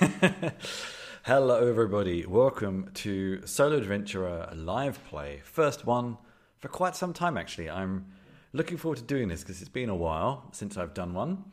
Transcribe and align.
Hello, 1.24 1.68
everybody. 1.68 2.24
Welcome 2.26 2.90
to 2.94 3.44
Solo 3.44 3.76
Adventurer 3.76 4.48
Live 4.54 5.04
Play. 5.08 5.40
First 5.42 5.84
one 5.84 6.16
for 6.60 6.68
quite 6.68 6.94
some 6.94 7.12
time, 7.12 7.36
actually. 7.36 7.68
I'm 7.68 8.06
looking 8.52 8.76
forward 8.76 8.98
to 8.98 9.02
doing 9.02 9.26
this 9.26 9.40
because 9.40 9.60
it's 9.60 9.68
been 9.68 9.88
a 9.88 9.96
while 9.96 10.48
since 10.52 10.76
I've 10.76 10.94
done 10.94 11.12
one. 11.12 11.44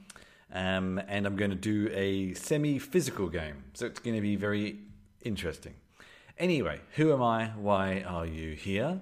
Um, 0.54 1.02
and 1.08 1.26
I'm 1.26 1.36
going 1.36 1.50
to 1.50 1.58
do 1.58 1.90
a 1.94 2.36
semi 2.36 2.78
physical 2.78 3.28
game. 3.28 3.64
So 3.74 3.88
it's 3.88 4.00
going 4.00 4.16
to 4.16 4.22
be 4.22 4.36
very 4.36 4.78
interesting. 5.24 5.74
Anyway, 6.38 6.80
who 6.96 7.12
am 7.12 7.24
I? 7.24 7.48
Why 7.58 8.04
are 8.04 8.28
you 8.28 8.52
here? 8.52 9.02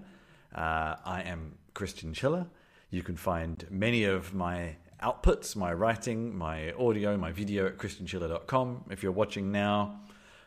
Uh, 0.55 0.95
I 1.03 1.23
am 1.25 1.57
Christian 1.73 2.13
Schiller. 2.13 2.47
You 2.89 3.03
can 3.03 3.17
find 3.17 3.67
many 3.69 4.05
of 4.05 4.33
my 4.33 4.77
outputs, 5.01 5.55
my 5.55 5.73
writing, 5.73 6.35
my 6.35 6.71
audio, 6.73 7.17
my 7.17 7.31
video 7.31 7.65
at 7.67 7.77
christianschiller.com. 7.77 8.85
If 8.89 9.03
you're 9.03 9.11
watching 9.11 9.51
now, 9.51 10.01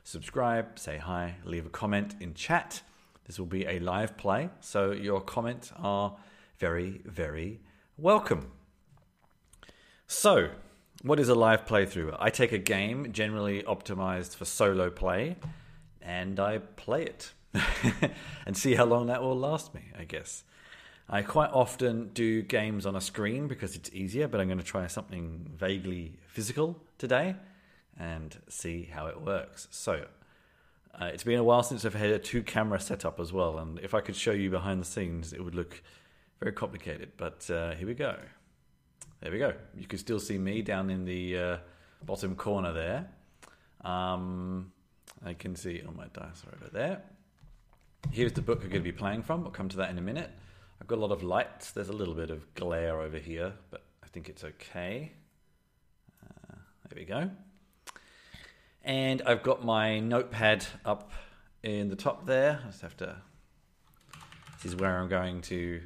subscribe, 0.04 0.78
say 0.78 0.98
hi, 0.98 1.36
leave 1.44 1.66
a 1.66 1.70
comment 1.70 2.16
in 2.20 2.34
chat. 2.34 2.82
This 3.26 3.38
will 3.38 3.46
be 3.46 3.66
a 3.66 3.78
live 3.78 4.16
play, 4.16 4.50
so 4.60 4.92
your 4.92 5.20
comments 5.20 5.72
are 5.76 6.16
very, 6.58 7.02
very 7.04 7.60
welcome. 7.96 8.50
So, 10.06 10.50
what 11.02 11.20
is 11.20 11.28
a 11.28 11.34
live 11.34 11.66
playthrough? 11.66 12.16
I 12.18 12.30
take 12.30 12.52
a 12.52 12.58
game 12.58 13.12
generally 13.12 13.62
optimized 13.62 14.34
for 14.34 14.46
solo 14.46 14.90
play 14.90 15.36
and 16.00 16.40
I 16.40 16.58
play 16.58 17.04
it 17.04 17.32
and 18.46 18.56
see 18.56 18.74
how 18.74 18.86
long 18.86 19.06
that 19.06 19.22
will 19.22 19.36
last 19.36 19.74
me, 19.74 19.82
I 19.96 20.04
guess. 20.04 20.42
I 21.10 21.22
quite 21.22 21.50
often 21.52 22.10
do 22.12 22.42
games 22.42 22.84
on 22.84 22.94
a 22.94 23.00
screen 23.00 23.48
because 23.48 23.74
it's 23.76 23.90
easier, 23.94 24.28
but 24.28 24.40
I'm 24.40 24.46
going 24.46 24.58
to 24.58 24.64
try 24.64 24.86
something 24.88 25.50
vaguely 25.56 26.12
physical 26.26 26.76
today 26.98 27.34
and 27.98 28.36
see 28.48 28.90
how 28.92 29.06
it 29.06 29.20
works. 29.20 29.68
So, 29.70 30.04
uh, 31.00 31.06
it's 31.06 31.24
been 31.24 31.38
a 31.38 31.44
while 31.44 31.62
since 31.62 31.86
I've 31.86 31.94
had 31.94 32.10
a 32.10 32.18
two 32.18 32.42
camera 32.42 32.78
setup 32.78 33.20
as 33.20 33.32
well, 33.32 33.58
and 33.58 33.78
if 33.78 33.94
I 33.94 34.00
could 34.00 34.16
show 34.16 34.32
you 34.32 34.50
behind 34.50 34.80
the 34.80 34.84
scenes, 34.84 35.32
it 35.32 35.42
would 35.42 35.54
look 35.54 35.82
very 36.40 36.52
complicated. 36.52 37.12
But 37.16 37.48
uh, 37.50 37.74
here 37.74 37.86
we 37.86 37.94
go. 37.94 38.16
There 39.20 39.32
we 39.32 39.38
go. 39.38 39.54
You 39.76 39.86
can 39.86 39.98
still 39.98 40.20
see 40.20 40.36
me 40.36 40.60
down 40.60 40.90
in 40.90 41.04
the 41.04 41.38
uh, 41.38 41.56
bottom 42.04 42.36
corner 42.36 42.72
there. 42.72 43.08
Um, 43.82 44.72
I 45.24 45.32
can 45.32 45.56
see 45.56 45.82
on 45.86 45.96
my 45.96 46.06
dice 46.12 46.44
are 46.46 46.54
over 46.54 46.70
there. 46.70 47.02
Here's 48.12 48.32
the 48.32 48.42
book 48.42 48.58
I'm 48.62 48.68
going 48.68 48.82
to 48.82 48.92
be 48.92 48.92
playing 48.92 49.22
from. 49.22 49.42
We'll 49.42 49.50
come 49.50 49.68
to 49.70 49.78
that 49.78 49.90
in 49.90 49.98
a 49.98 50.02
minute. 50.02 50.30
I've 50.88 50.96
got 50.96 51.00
a 51.00 51.06
lot 51.06 51.12
of 51.12 51.22
lights. 51.22 51.72
There's 51.72 51.90
a 51.90 51.92
little 51.92 52.14
bit 52.14 52.30
of 52.30 52.54
glare 52.54 52.98
over 53.02 53.18
here, 53.18 53.52
but 53.70 53.82
I 54.02 54.06
think 54.06 54.30
it's 54.30 54.42
okay. 54.42 55.12
Uh, 56.24 56.54
there 56.88 56.96
we 56.96 57.04
go. 57.04 57.30
And 58.82 59.20
I've 59.26 59.42
got 59.42 59.62
my 59.62 60.00
notepad 60.00 60.64
up 60.86 61.12
in 61.62 61.90
the 61.90 61.94
top 61.94 62.24
there. 62.24 62.60
I 62.64 62.68
just 62.68 62.80
have 62.80 62.96
to. 62.96 63.16
This 64.54 64.72
is 64.72 64.76
where 64.76 64.96
I'm 64.96 65.10
going 65.10 65.42
to 65.42 65.82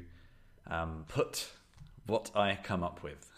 um, 0.67 1.03
put 1.09 1.51
what 2.05 2.31
I 2.33 2.57
come 2.63 2.81
up 2.81 3.03
with. 3.03 3.29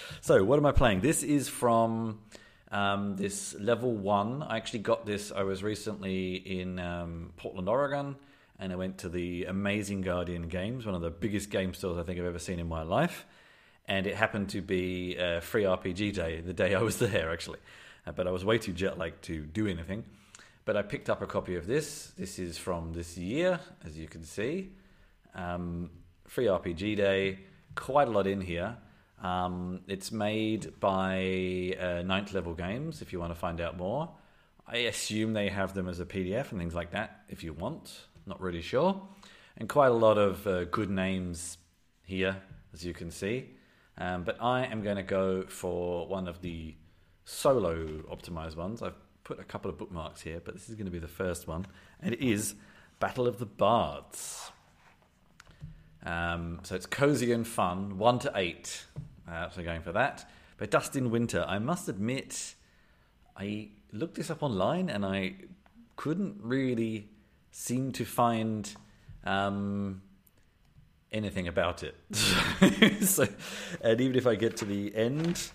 so, 0.20 0.44
what 0.44 0.58
am 0.58 0.66
I 0.66 0.72
playing? 0.72 1.00
This 1.00 1.22
is 1.22 1.48
from 1.48 2.18
um, 2.70 3.16
this 3.16 3.54
level 3.58 3.92
one. 3.92 4.42
I 4.42 4.58
actually 4.58 4.80
got 4.80 5.06
this. 5.06 5.32
I 5.34 5.42
was 5.42 5.62
recently 5.62 6.34
in 6.34 6.78
um, 6.78 7.32
Portland, 7.38 7.66
Oregon, 7.66 8.16
and 8.60 8.74
I 8.74 8.76
went 8.76 8.98
to 8.98 9.08
the 9.08 9.46
Amazing 9.46 10.02
Guardian 10.02 10.46
Games, 10.46 10.84
one 10.84 10.94
of 10.94 11.00
the 11.00 11.10
biggest 11.10 11.48
game 11.48 11.72
stores 11.72 11.96
I 11.96 12.02
think 12.02 12.20
I've 12.20 12.26
ever 12.26 12.38
seen 12.38 12.60
in 12.60 12.68
my 12.68 12.82
life. 12.82 13.24
And 13.88 14.06
it 14.06 14.14
happened 14.14 14.50
to 14.50 14.60
be 14.60 15.16
a 15.16 15.40
free 15.40 15.64
RPG 15.64 16.12
day, 16.12 16.42
the 16.42 16.52
day 16.52 16.74
I 16.74 16.82
was 16.82 16.98
there, 16.98 17.32
actually. 17.32 17.58
Uh, 18.06 18.12
but 18.12 18.26
I 18.26 18.30
was 18.30 18.44
way 18.44 18.58
too 18.58 18.74
jet 18.74 18.98
lagged 18.98 19.22
to 19.24 19.40
do 19.40 19.66
anything. 19.66 20.04
But 20.66 20.76
I 20.76 20.82
picked 20.82 21.08
up 21.08 21.22
a 21.22 21.26
copy 21.26 21.56
of 21.56 21.66
this. 21.66 22.12
This 22.18 22.38
is 22.38 22.58
from 22.58 22.92
this 22.92 23.16
year, 23.16 23.58
as 23.82 23.96
you 23.96 24.06
can 24.06 24.24
see. 24.24 24.72
Um, 25.34 25.88
free 26.26 26.44
RPG 26.44 26.96
day, 26.96 27.38
quite 27.74 28.08
a 28.08 28.10
lot 28.10 28.26
in 28.26 28.42
here. 28.42 28.76
Um, 29.22 29.80
it's 29.88 30.12
made 30.12 30.78
by 30.80 31.76
uh, 31.80 32.02
Ninth 32.02 32.34
Level 32.34 32.52
Games, 32.52 33.00
if 33.00 33.10
you 33.10 33.20
want 33.20 33.32
to 33.32 33.38
find 33.38 33.58
out 33.62 33.78
more. 33.78 34.10
I 34.66 34.76
assume 34.76 35.32
they 35.32 35.48
have 35.48 35.72
them 35.72 35.88
as 35.88 35.98
a 35.98 36.04
PDF 36.04 36.52
and 36.52 36.60
things 36.60 36.74
like 36.74 36.90
that, 36.92 37.22
if 37.30 37.42
you 37.42 37.54
want. 37.54 37.90
Not 38.26 38.40
really 38.40 38.62
sure. 38.62 39.00
And 39.56 39.68
quite 39.68 39.88
a 39.88 39.94
lot 39.94 40.18
of 40.18 40.46
uh, 40.46 40.64
good 40.64 40.90
names 40.90 41.58
here, 42.04 42.36
as 42.72 42.84
you 42.84 42.92
can 42.92 43.10
see. 43.10 43.50
Um, 43.98 44.24
but 44.24 44.40
I 44.40 44.64
am 44.64 44.82
going 44.82 44.96
to 44.96 45.02
go 45.02 45.42
for 45.42 46.06
one 46.06 46.28
of 46.28 46.40
the 46.40 46.74
solo 47.24 48.02
optimized 48.10 48.56
ones. 48.56 48.82
I've 48.82 48.94
put 49.24 49.38
a 49.38 49.44
couple 49.44 49.70
of 49.70 49.78
bookmarks 49.78 50.22
here, 50.22 50.40
but 50.44 50.54
this 50.54 50.68
is 50.68 50.74
going 50.74 50.86
to 50.86 50.92
be 50.92 50.98
the 50.98 51.08
first 51.08 51.46
one. 51.46 51.66
And 52.00 52.14
it 52.14 52.20
is 52.20 52.54
Battle 52.98 53.26
of 53.26 53.38
the 53.38 53.46
Bards. 53.46 54.50
Um, 56.04 56.60
so 56.62 56.74
it's 56.74 56.86
cozy 56.86 57.32
and 57.32 57.46
fun, 57.46 57.98
one 57.98 58.18
to 58.20 58.32
eight. 58.34 58.84
Uh, 59.30 59.50
so 59.50 59.62
going 59.62 59.82
for 59.82 59.92
that. 59.92 60.28
But 60.56 60.70
Dustin 60.70 61.10
Winter, 61.10 61.44
I 61.46 61.58
must 61.58 61.88
admit, 61.88 62.54
I 63.36 63.68
looked 63.92 64.16
this 64.16 64.30
up 64.30 64.42
online 64.42 64.90
and 64.90 65.04
I 65.04 65.34
couldn't 65.96 66.36
really 66.40 67.08
seem 67.50 67.92
to 67.92 68.04
find 68.04 68.72
um, 69.24 70.02
anything 71.12 71.48
about 71.48 71.82
it. 71.82 71.96
so, 73.04 73.26
and 73.80 74.00
even 74.00 74.16
if 74.16 74.26
I 74.26 74.34
get 74.34 74.56
to 74.58 74.64
the 74.64 74.94
end, 74.94 75.50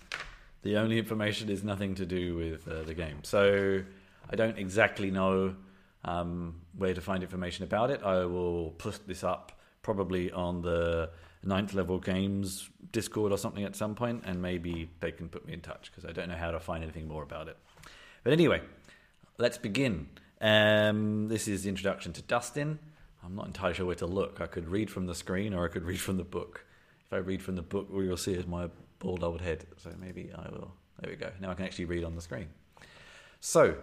the 0.62 0.76
only 0.76 0.98
information 0.98 1.48
is 1.48 1.62
nothing 1.62 1.94
to 1.96 2.06
do 2.06 2.36
with 2.36 2.68
uh, 2.68 2.82
the 2.82 2.94
game. 2.94 3.18
So 3.22 3.82
I 4.30 4.36
don't 4.36 4.58
exactly 4.58 5.10
know 5.10 5.54
um, 6.04 6.60
where 6.76 6.94
to 6.94 7.00
find 7.00 7.22
information 7.22 7.64
about 7.64 7.90
it. 7.90 8.02
I 8.02 8.24
will 8.24 8.70
put 8.72 9.06
this 9.06 9.24
up 9.24 9.52
probably 9.82 10.32
on 10.32 10.62
the 10.62 11.10
ninth 11.44 11.74
level 11.74 11.98
games 11.98 12.68
Discord 12.92 13.32
or 13.32 13.38
something 13.38 13.64
at 13.64 13.76
some 13.76 13.94
point, 13.94 14.24
and 14.26 14.40
maybe 14.40 14.90
they 15.00 15.12
can 15.12 15.28
put 15.28 15.46
me 15.46 15.52
in 15.52 15.60
touch 15.60 15.90
because 15.90 16.08
I 16.08 16.12
don't 16.12 16.28
know 16.28 16.36
how 16.36 16.50
to 16.50 16.60
find 16.60 16.82
anything 16.82 17.06
more 17.08 17.22
about 17.22 17.48
it. 17.48 17.56
But 18.24 18.32
anyway, 18.32 18.62
let's 19.38 19.58
begin. 19.58 20.08
Um, 20.40 21.28
this 21.28 21.48
is 21.48 21.62
the 21.62 21.68
introduction 21.68 22.12
to 22.14 22.22
Dustin. 22.22 22.78
I'm 23.24 23.34
not 23.34 23.46
entirely 23.46 23.74
sure 23.74 23.86
where 23.86 23.94
to 23.96 24.06
look. 24.06 24.40
I 24.40 24.46
could 24.46 24.68
read 24.68 24.90
from 24.90 25.06
the 25.06 25.14
screen 25.14 25.54
or 25.54 25.64
I 25.64 25.68
could 25.68 25.84
read 25.84 26.00
from 26.00 26.16
the 26.16 26.24
book. 26.24 26.64
If 27.04 27.12
I 27.12 27.16
read 27.18 27.42
from 27.42 27.56
the 27.56 27.62
book, 27.62 27.88
all 27.92 28.02
you'll 28.02 28.16
see 28.16 28.34
is 28.34 28.46
my 28.46 28.68
bald 28.98 29.24
old 29.24 29.40
head. 29.40 29.66
So 29.76 29.90
maybe 29.98 30.30
I 30.34 30.48
will. 30.50 30.72
There 31.00 31.10
we 31.10 31.16
go. 31.16 31.30
Now 31.40 31.50
I 31.50 31.54
can 31.54 31.64
actually 31.64 31.86
read 31.86 32.04
on 32.04 32.14
the 32.14 32.22
screen. 32.22 32.48
So, 33.40 33.76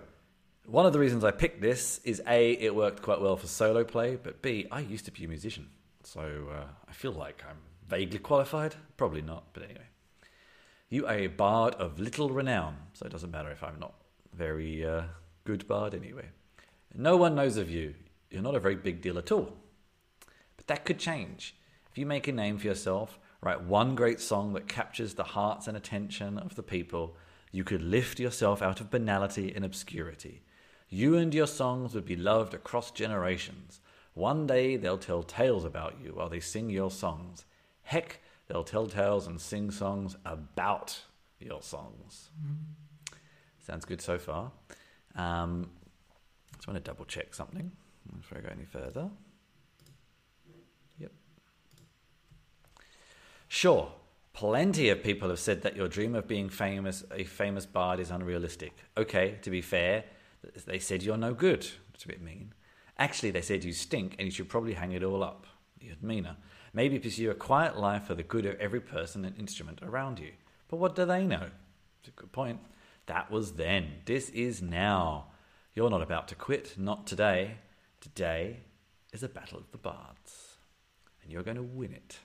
one 0.65 0.85
of 0.85 0.93
the 0.93 0.99
reasons 0.99 1.23
I 1.23 1.31
picked 1.31 1.61
this 1.61 1.99
is 2.05 2.21
A, 2.27 2.53
it 2.53 2.73
worked 2.73 3.01
quite 3.01 3.19
well 3.19 3.35
for 3.35 3.47
solo 3.47 3.83
play, 3.83 4.15
but 4.15 4.41
B, 4.41 4.65
I 4.71 4.79
used 4.79 5.05
to 5.05 5.11
be 5.11 5.25
a 5.25 5.27
musician. 5.27 5.69
So 6.03 6.21
uh, 6.51 6.65
I 6.87 6.91
feel 6.93 7.11
like 7.11 7.43
I'm 7.47 7.57
vaguely 7.87 8.19
qualified. 8.19 8.75
Probably 8.97 9.21
not, 9.21 9.45
but 9.53 9.63
anyway. 9.63 9.87
You 10.89 11.05
are 11.07 11.17
a 11.17 11.27
bard 11.27 11.75
of 11.75 11.99
little 11.99 12.29
renown, 12.29 12.77
so 12.93 13.05
it 13.05 13.11
doesn't 13.11 13.31
matter 13.31 13.51
if 13.51 13.63
I'm 13.63 13.79
not 13.79 13.93
very 14.33 14.85
uh, 14.85 15.03
good 15.43 15.67
bard 15.67 15.93
anyway. 15.93 16.29
No 16.93 17.17
one 17.17 17.35
knows 17.35 17.57
of 17.57 17.69
you. 17.69 17.95
You're 18.29 18.41
not 18.41 18.55
a 18.55 18.59
very 18.59 18.75
big 18.75 19.01
deal 19.01 19.17
at 19.17 19.31
all. 19.31 19.53
But 20.57 20.67
that 20.67 20.85
could 20.85 20.99
change. 20.99 21.55
If 21.91 21.97
you 21.97 22.05
make 22.05 22.27
a 22.27 22.31
name 22.31 22.57
for 22.57 22.67
yourself, 22.67 23.19
write 23.41 23.61
one 23.61 23.95
great 23.95 24.19
song 24.19 24.53
that 24.53 24.67
captures 24.67 25.13
the 25.13 25.23
hearts 25.23 25.67
and 25.67 25.75
attention 25.75 26.37
of 26.37 26.55
the 26.55 26.63
people, 26.63 27.15
you 27.51 27.63
could 27.63 27.81
lift 27.81 28.19
yourself 28.19 28.61
out 28.61 28.79
of 28.79 28.89
banality 28.89 29.53
and 29.55 29.63
obscurity. 29.63 30.43
You 30.89 31.17
and 31.17 31.33
your 31.33 31.47
songs 31.47 31.93
would 31.93 32.05
be 32.05 32.15
loved 32.15 32.53
across 32.53 32.91
generations. 32.91 33.79
One 34.13 34.45
day 34.45 34.77
they'll 34.77 34.97
tell 34.97 35.23
tales 35.23 35.65
about 35.65 35.95
you 36.03 36.13
while 36.13 36.29
they 36.29 36.39
sing 36.39 36.69
your 36.69 36.91
songs. 36.91 37.45
Heck, 37.83 38.19
they'll 38.47 38.63
tell 38.63 38.87
tales 38.87 39.27
and 39.27 39.41
sing 39.41 39.71
songs 39.71 40.15
about 40.25 41.01
your 41.39 41.61
songs. 41.61 42.29
Mm-hmm. 42.39 43.15
Sounds 43.65 43.85
good 43.85 44.01
so 44.01 44.17
far. 44.17 44.51
Um, 45.15 45.69
just 46.63 46.69
want 46.69 46.81
to 46.81 46.89
double 46.89 47.03
check 47.03 47.33
something 47.35 47.69
before 48.15 48.37
I 48.37 48.41
go 48.41 48.47
any 48.49 48.63
further. 48.63 49.09
Yep. 50.97 51.11
Sure, 53.49 53.91
plenty 54.31 54.87
of 54.87 55.03
people 55.03 55.27
have 55.27 55.39
said 55.39 55.63
that 55.63 55.75
your 55.75 55.89
dream 55.89 56.15
of 56.15 56.25
being 56.25 56.47
famous, 56.47 57.03
a 57.13 57.25
famous 57.25 57.65
bard, 57.65 57.99
is 57.99 58.11
unrealistic. 58.11 58.71
Okay, 58.95 59.39
to 59.41 59.49
be 59.49 59.59
fair, 59.59 60.05
they 60.65 60.79
said 60.79 61.03
you're 61.03 61.17
no 61.17 61.33
good. 61.33 61.67
It's 61.93 62.05
a 62.05 62.07
bit 62.07 62.21
mean. 62.21 62.53
Actually, 62.97 63.31
they 63.31 63.41
said 63.41 63.65
you 63.65 63.73
stink 63.73 64.15
and 64.17 64.25
you 64.25 64.31
should 64.31 64.47
probably 64.47 64.71
hang 64.71 64.93
it 64.93 65.03
all 65.03 65.21
up. 65.21 65.45
You're 65.81 65.97
meaner. 66.01 66.37
Maybe 66.71 66.97
pursue 66.97 67.29
a 67.29 67.35
quiet 67.35 67.77
life 67.77 68.05
for 68.05 68.15
the 68.15 68.23
good 68.23 68.45
of 68.45 68.57
every 68.61 68.79
person 68.79 69.25
and 69.25 69.37
instrument 69.37 69.81
around 69.83 70.17
you. 70.17 70.31
But 70.69 70.77
what 70.77 70.95
do 70.95 71.03
they 71.03 71.25
know? 71.25 71.49
It's 71.99 72.07
a 72.07 72.11
good 72.11 72.31
point. 72.31 72.61
That 73.07 73.29
was 73.29 73.51
then. 73.51 73.95
This 74.05 74.29
is 74.29 74.61
now. 74.61 75.25
You're 75.75 75.89
not 75.89 76.03
about 76.03 76.27
to 76.27 76.35
quit, 76.35 76.75
not 76.77 77.07
today. 77.07 77.57
Today 77.99 78.59
is 79.11 79.23
a 79.23 79.29
battle 79.29 79.57
of 79.57 79.71
the 79.71 79.77
bards, 79.79 80.57
and 81.21 81.31
you're 81.31 81.41
going 81.41 81.57
to 81.57 81.63
win 81.63 81.93
it. 81.93 82.19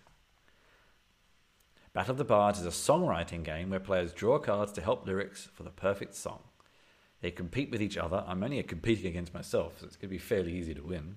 Battle 1.95 2.13
of 2.13 2.19
the 2.19 2.25
Bards 2.25 2.61
is 2.61 2.67
a 2.67 2.69
songwriting 2.69 3.43
game 3.43 3.71
where 3.71 3.81
players 3.81 4.13
draw 4.13 4.39
cards 4.39 4.73
to 4.73 4.83
help 4.83 5.07
lyrics 5.07 5.49
for 5.55 5.63
the 5.63 5.71
perfect 5.71 6.15
song. 6.15 6.41
They 7.23 7.31
compete 7.31 7.71
with 7.71 7.83
each 7.83 7.97
other. 7.97 8.23
I'm 8.27 8.45
only 8.45 8.63
competing 8.63 9.07
against 9.07 9.35
myself, 9.35 9.81
so 9.81 9.87
it's 9.87 9.97
going 9.97 10.11
to 10.11 10.15
be 10.15 10.19
fairly 10.19 10.53
easy 10.53 10.75
to 10.75 10.83
win. 10.83 11.17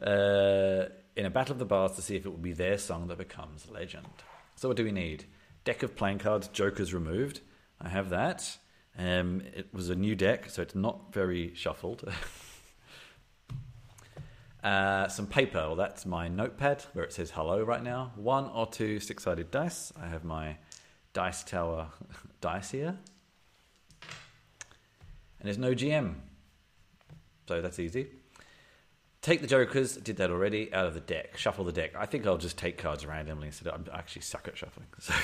uh, 0.06 0.90
in 1.16 1.24
a 1.24 1.30
Battle 1.30 1.54
of 1.54 1.58
the 1.58 1.64
Bards 1.64 1.96
to 1.96 2.02
see 2.02 2.14
if 2.14 2.26
it 2.26 2.28
will 2.28 2.36
be 2.36 2.52
their 2.52 2.76
song 2.76 3.08
that 3.08 3.18
becomes 3.18 3.70
legend. 3.70 4.06
So, 4.54 4.68
what 4.68 4.76
do 4.76 4.84
we 4.84 4.92
need? 4.92 5.24
Deck 5.64 5.82
of 5.82 5.96
playing 5.96 6.18
cards, 6.18 6.48
Jokers 6.48 6.92
removed. 6.92 7.40
I 7.80 7.88
have 7.88 8.10
that. 8.10 8.58
Um, 8.98 9.42
it 9.54 9.68
was 9.72 9.90
a 9.90 9.94
new 9.94 10.14
deck, 10.14 10.48
so 10.48 10.62
it's 10.62 10.74
not 10.74 11.12
very 11.12 11.54
shuffled. 11.54 12.10
uh, 14.64 15.08
some 15.08 15.26
paper. 15.26 15.58
Well, 15.58 15.76
that's 15.76 16.06
my 16.06 16.28
notepad 16.28 16.84
where 16.94 17.04
it 17.04 17.12
says 17.12 17.30
hello 17.30 17.62
right 17.62 17.82
now. 17.82 18.12
One 18.16 18.46
or 18.46 18.66
two 18.66 19.00
six 19.00 19.24
sided 19.24 19.50
dice. 19.50 19.92
I 20.00 20.06
have 20.06 20.24
my 20.24 20.56
Dice 21.12 21.44
Tower 21.44 21.88
dice 22.40 22.70
here. 22.72 22.98
And 25.38 25.46
there's 25.46 25.56
no 25.56 25.72
GM. 25.72 26.14
So 27.48 27.62
that's 27.62 27.78
easy. 27.78 28.08
Take 29.22 29.40
the 29.40 29.46
jokers, 29.46 29.96
did 29.96 30.18
that 30.18 30.30
already, 30.30 30.72
out 30.74 30.86
of 30.86 30.94
the 30.94 31.00
deck. 31.00 31.36
Shuffle 31.36 31.64
the 31.64 31.72
deck. 31.72 31.92
I 31.96 32.06
think 32.06 32.26
I'll 32.26 32.36
just 32.36 32.58
take 32.58 32.76
cards 32.78 33.06
randomly 33.06 33.48
instead 33.48 33.68
I 33.68 33.98
actually 33.98 34.22
suck 34.22 34.46
at 34.46 34.56
shuffling. 34.56 34.88
So, 35.00 35.14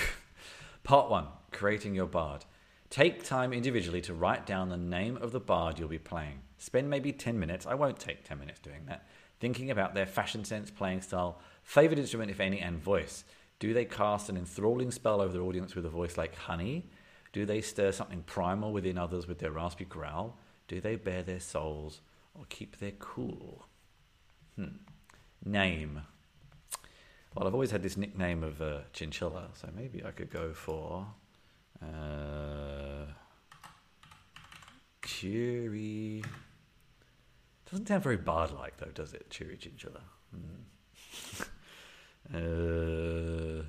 part 0.82 1.10
one, 1.10 1.26
creating 1.52 1.94
your 1.94 2.06
bard. 2.06 2.44
Take 2.92 3.24
time 3.24 3.54
individually 3.54 4.02
to 4.02 4.12
write 4.12 4.44
down 4.44 4.68
the 4.68 4.76
name 4.76 5.16
of 5.16 5.32
the 5.32 5.40
bard 5.40 5.78
you'll 5.78 5.88
be 5.88 5.96
playing. 5.96 6.42
Spend 6.58 6.90
maybe 6.90 7.10
10 7.10 7.38
minutes, 7.38 7.64
I 7.64 7.72
won't 7.72 7.98
take 7.98 8.22
10 8.22 8.38
minutes 8.38 8.60
doing 8.60 8.84
that, 8.86 9.08
thinking 9.40 9.70
about 9.70 9.94
their 9.94 10.04
fashion 10.04 10.44
sense, 10.44 10.70
playing 10.70 11.00
style, 11.00 11.40
favourite 11.62 11.98
instrument, 11.98 12.30
if 12.30 12.38
any, 12.38 12.60
and 12.60 12.78
voice. 12.78 13.24
Do 13.60 13.72
they 13.72 13.86
cast 13.86 14.28
an 14.28 14.36
enthralling 14.36 14.90
spell 14.90 15.22
over 15.22 15.32
their 15.32 15.40
audience 15.40 15.74
with 15.74 15.86
a 15.86 15.88
voice 15.88 16.18
like 16.18 16.36
honey? 16.36 16.90
Do 17.32 17.46
they 17.46 17.62
stir 17.62 17.92
something 17.92 18.24
primal 18.24 18.74
within 18.74 18.98
others 18.98 19.26
with 19.26 19.38
their 19.38 19.52
raspy 19.52 19.86
growl? 19.86 20.36
Do 20.68 20.78
they 20.78 20.96
bare 20.96 21.22
their 21.22 21.40
souls 21.40 22.02
or 22.34 22.44
keep 22.50 22.78
their 22.78 22.92
cool? 22.98 23.64
Hmm. 24.56 24.82
Name. 25.42 26.02
Well, 27.34 27.48
I've 27.48 27.54
always 27.54 27.70
had 27.70 27.82
this 27.82 27.96
nickname 27.96 28.42
of 28.42 28.60
uh, 28.60 28.80
Chinchilla, 28.92 29.48
so 29.54 29.70
maybe 29.74 30.04
I 30.04 30.10
could 30.10 30.28
go 30.28 30.52
for 30.52 31.06
uh, 31.82 33.06
Cheery. 35.04 36.24
Doesn't 37.70 37.88
sound 37.88 38.02
very 38.02 38.16
bard-like, 38.16 38.76
though, 38.76 38.90
does 38.92 39.14
it? 39.14 39.30
Cheery 39.30 39.56
Chinchilla. 39.56 40.02
Hmm. 40.34 40.62
uh, 42.34 43.62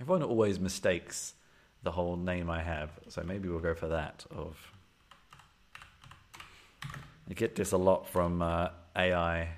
everyone 0.00 0.22
always 0.22 0.58
mistakes 0.58 1.34
the 1.82 1.92
whole 1.92 2.16
name 2.16 2.50
I 2.50 2.62
have, 2.62 2.90
so 3.08 3.22
maybe 3.22 3.48
we'll 3.48 3.60
go 3.60 3.74
for 3.74 3.88
that. 3.88 4.24
Of 4.30 4.72
I 7.30 7.34
get 7.34 7.54
this 7.54 7.72
a 7.72 7.76
lot 7.76 8.08
from 8.08 8.42
uh, 8.42 8.68
AI. 8.96 9.48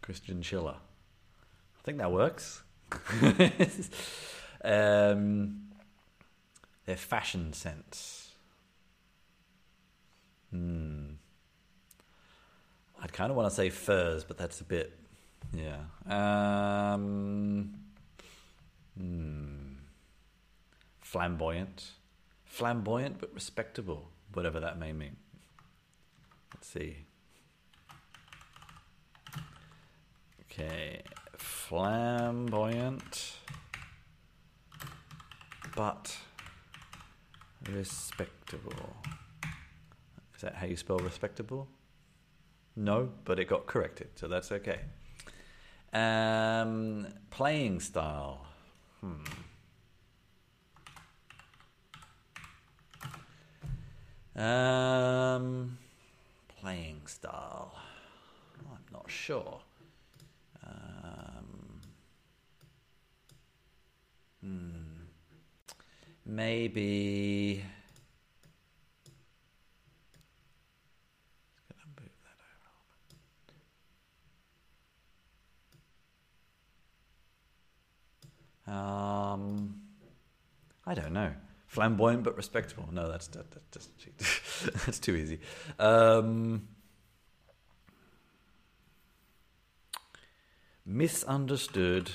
Christian 0.00 0.40
Schiller. 0.40 0.76
I 1.86 1.90
think 1.90 1.98
that 1.98 2.10
works. 2.10 2.62
um, 4.64 5.68
their 6.84 6.96
fashion 6.96 7.52
sense. 7.52 8.32
Hmm. 10.50 11.10
I'd 13.00 13.12
kind 13.12 13.30
of 13.30 13.36
want 13.36 13.48
to 13.50 13.54
say 13.54 13.70
furs, 13.70 14.24
but 14.24 14.36
that's 14.36 14.60
a 14.60 14.64
bit, 14.64 14.98
yeah. 15.52 15.82
Um, 16.08 17.74
hmm. 18.98 19.74
Flamboyant 21.00 21.90
flamboyant 22.56 23.20
but 23.20 23.30
respectable, 23.34 24.08
whatever 24.32 24.60
that 24.60 24.78
may 24.78 24.90
mean. 24.90 25.16
Let's 26.54 26.68
see. 26.68 26.96
Okay, 30.50 31.02
flamboyant 31.38 33.36
but 35.76 36.16
respectable. 37.70 38.96
Is 40.34 40.40
that 40.40 40.54
how 40.54 40.66
you 40.66 40.76
spell 40.76 40.98
respectable? 40.98 41.68
No, 42.74 43.10
but 43.24 43.38
it 43.38 43.46
got 43.46 43.66
corrected, 43.66 44.08
so 44.16 44.26
that's 44.26 44.50
okay. 44.52 44.80
Um, 45.92 47.06
playing 47.30 47.80
style. 47.80 48.46
Hmm. 49.00 49.24
Um, 54.40 55.78
playing 56.60 57.02
style. 57.06 57.74
I'm 58.70 58.84
not 58.92 59.10
sure. 59.10 59.60
Hmm. 64.46 64.70
Maybe. 66.24 67.64
Um, 78.68 79.80
I 80.84 80.94
don't 80.94 81.12
know 81.12 81.32
flamboyant 81.76 82.22
but 82.24 82.34
respectable. 82.36 82.88
No, 82.90 83.06
that's 83.10 83.26
that, 83.28 83.50
that, 83.50 83.70
that's, 83.70 83.88
that's 84.86 84.98
too 84.98 85.14
easy. 85.14 85.40
Um, 85.78 86.68
misunderstood. 90.86 92.10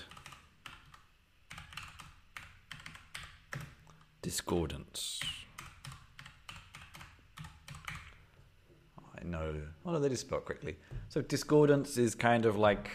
Discordance. 4.22 5.20
I 9.20 9.24
know. 9.24 9.62
Oh, 9.86 10.00
they 10.00 10.10
just 10.10 10.22
spelled 10.28 10.46
quickly. 10.46 10.78
So 11.10 11.22
discordance 11.22 11.98
is 11.98 12.16
kind 12.16 12.46
of 12.46 12.58
like. 12.58 12.90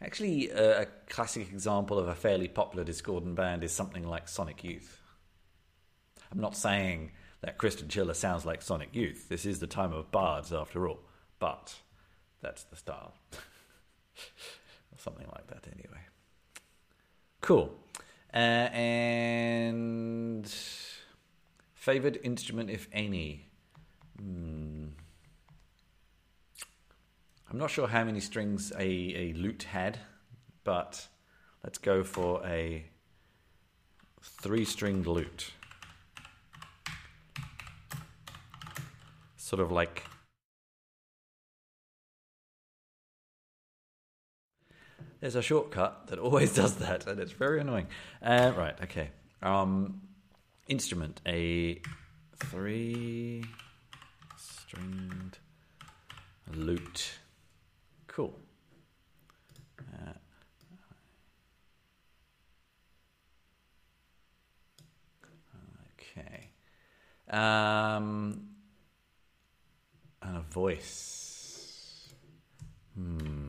Actually, 0.00 0.50
a, 0.50 0.86
classic 1.08 1.50
example 1.50 1.98
of 1.98 2.06
a 2.06 2.14
fairly 2.14 2.46
popular 2.46 2.84
discordant 2.84 3.34
band 3.34 3.64
is 3.64 3.72
something 3.72 4.06
like 4.06 4.28
Sonic 4.28 4.62
Youth. 4.62 5.00
I'm 6.30 6.40
not 6.40 6.56
saying 6.56 7.10
that 7.40 7.58
Christian 7.58 7.88
Chiller 7.88 8.14
sounds 8.14 8.46
like 8.46 8.62
Sonic 8.62 8.94
Youth. 8.94 9.28
This 9.28 9.44
is 9.44 9.58
the 9.58 9.66
time 9.66 9.92
of 9.92 10.12
bards, 10.12 10.52
after 10.52 10.86
all. 10.86 11.00
But 11.40 11.74
that's 12.42 12.62
the 12.64 12.76
style. 12.76 13.14
or 13.32 14.98
something 14.98 15.26
like 15.32 15.48
that, 15.48 15.66
anyway. 15.66 16.02
Cool. 17.40 17.74
Uh, 18.32 18.36
and 18.36 20.54
favorite 21.74 22.20
instrument, 22.22 22.70
if 22.70 22.88
any? 22.92 23.46
Hmm. 24.18 24.88
I'm 27.50 27.58
not 27.58 27.70
sure 27.70 27.88
how 27.88 28.04
many 28.04 28.20
strings 28.20 28.72
a, 28.78 28.84
a 28.84 29.32
lute 29.34 29.62
had, 29.62 29.98
but 30.64 31.08
let's 31.64 31.78
go 31.78 32.04
for 32.04 32.46
a 32.46 32.84
three 34.20 34.66
stringed 34.66 35.06
lute. 35.06 35.52
sort 39.48 39.62
of 39.62 39.72
like 39.72 40.04
there's 45.20 45.34
a 45.34 45.42
shortcut 45.42 46.08
that 46.08 46.18
always 46.18 46.54
does 46.62 46.76
that, 46.76 47.06
and 47.06 47.20
it's 47.20 47.32
very 47.32 47.60
annoying. 47.60 47.86
Uh, 48.22 48.52
right, 48.56 48.74
okay. 48.82 49.10
Um, 49.42 50.02
instrument 50.68 51.20
a 51.26 51.80
three 52.36 53.44
stringed 54.36 55.38
lute. 56.54 57.12
Cool. 58.06 58.34
Uh, 59.80 60.12
okay. 65.94 66.50
Um, 67.30 68.48
and 70.22 70.36
a 70.36 70.40
voice. 70.40 72.12
Hmm. 72.94 73.47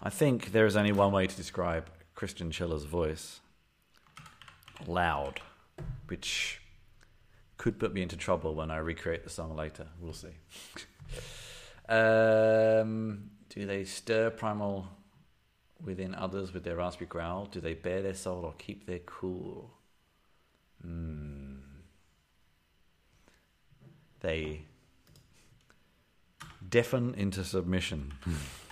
I 0.00 0.10
think 0.10 0.52
there 0.52 0.66
is 0.66 0.76
only 0.76 0.92
one 0.92 1.12
way 1.12 1.26
to 1.26 1.36
describe 1.36 1.90
Christian 2.14 2.50
Schiller's 2.50 2.84
voice 2.84 3.40
loud, 4.86 5.40
which 6.06 6.60
could 7.56 7.78
put 7.78 7.92
me 7.92 8.02
into 8.02 8.16
trouble 8.16 8.54
when 8.54 8.70
I 8.70 8.78
recreate 8.78 9.24
the 9.24 9.30
song 9.30 9.56
later. 9.56 9.86
We'll 10.00 10.12
see. 10.12 10.28
Um, 11.90 13.30
do 13.48 13.64
they 13.64 13.84
stir 13.84 14.28
primal 14.28 14.88
within 15.82 16.14
others 16.14 16.52
with 16.52 16.62
their 16.62 16.76
raspy 16.76 17.06
growl? 17.06 17.46
Do 17.46 17.62
they 17.62 17.72
bare 17.72 18.02
their 18.02 18.12
soul 18.12 18.44
or 18.44 18.52
keep 18.58 18.84
their 18.86 18.98
cool? 18.98 19.70
Hmm. 20.82 21.54
They 24.20 24.66
deafen 26.68 27.14
into 27.14 27.42
submission. 27.42 28.12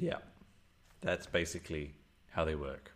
yeah, 0.00 0.16
that's 1.02 1.26
basically 1.26 1.94
how 2.30 2.44
they 2.44 2.54
work. 2.54 2.92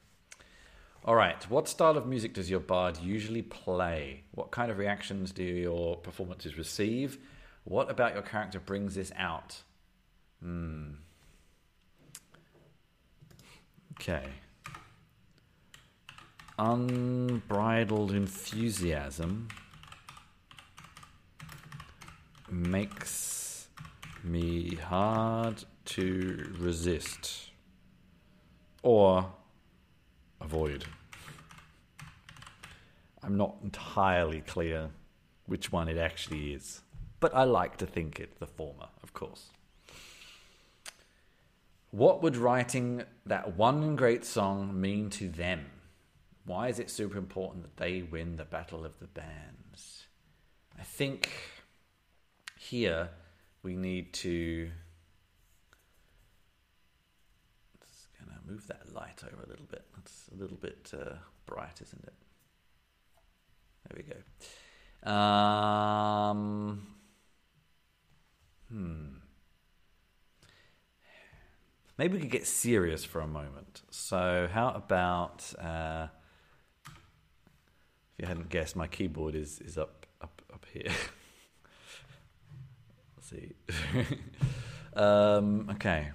All 1.05 1.15
right, 1.15 1.49
what 1.51 1.69
style 1.69 1.99
of 1.99 2.07
music 2.07 2.33
does 2.33 2.49
your 2.49 2.61
bard 2.61 2.97
usually 2.97 3.43
play? 3.43 4.25
What 4.31 4.51
kind 4.51 4.71
of 4.71 4.79
reactions 4.79 5.33
do 5.33 5.43
your 5.43 5.97
performances 5.99 6.57
receive? 6.57 7.19
What 7.65 7.91
about 7.91 8.15
your 8.15 8.23
character 8.23 8.59
brings 8.59 8.95
this 8.95 9.13
out? 9.17 9.63
Hmm. 10.43 10.93
Okay. 13.93 14.25
Unbridled 16.59 18.13
enthusiasm 18.13 19.49
makes 22.51 23.69
me 24.23 24.77
hard 24.77 25.65
to 25.87 26.55
resist 26.59 27.51
or 28.83 29.33
avoid. 30.41 30.85
I'm 33.23 33.37
not 33.37 33.57
entirely 33.63 34.41
clear 34.43 34.91
which 35.47 35.73
one 35.73 35.89
it 35.89 35.97
actually 35.97 36.53
is, 36.53 36.83
but 37.21 37.35
I 37.35 37.45
like 37.45 37.77
to 37.79 37.87
think 37.87 38.21
it 38.21 38.39
the 38.39 38.47
former, 38.47 38.89
of 39.03 39.15
course. 39.15 39.51
What 41.91 42.23
would 42.23 42.37
writing 42.37 43.05
that 43.25 43.57
one 43.57 43.97
great 43.97 44.25
song 44.25 44.81
mean 44.81 45.11
to 45.11 45.29
them? 45.29 45.67
Why 46.45 46.69
is 46.69 46.79
it 46.79 46.91
super 46.91 47.17
important 47.17 47.63
that 47.63 47.77
they 47.77 48.03
win 48.03 48.37
the 48.37 48.45
Battle 48.45 48.85
of 48.85 48.99
the 48.99 49.07
Bands? 49.07 50.07
I 50.79 50.83
think 50.83 51.31
here 52.59 53.11
we 53.63 53.77
need 53.77 54.13
to. 54.15 54.71
Just 57.81 58.09
gonna 58.19 58.34
move 58.47 58.67
that 58.69 58.93
light 58.95 59.23
over 59.25 59.43
a 59.43 59.49
little 59.49 59.67
bit. 59.67 59.85
That's 59.97 60.29
a 60.33 60.37
little 60.37 60.57
bit 60.57 60.93
uh, 60.93 61.15
bright, 61.47 61.81
isn't 61.83 62.05
it? 62.05 62.15
There 63.89 63.97
we 63.97 64.03
go. 64.03 65.11
Um, 65.11 66.87
hmm. 68.71 69.07
Maybe 71.97 72.15
we 72.15 72.21
could 72.21 72.31
get 72.31 72.47
serious 72.47 73.05
for 73.05 73.21
a 73.21 73.27
moment. 73.27 73.83
So, 73.91 74.49
how 74.53 74.71
about 74.71 75.53
uh, 75.61 76.09
if 76.87 76.93
you 78.19 78.27
hadn't 78.27 78.49
guessed, 78.49 78.75
my 78.75 78.89
keyboard 78.89 79.35
is 79.35 79.61
is 79.61 79.79
up 79.79 80.07
up 80.21 80.43
up 80.53 80.67
here. 80.73 80.91
Let's 83.17 83.31
see. 83.31 83.53
um, 84.97 85.71
okay. 85.71 86.11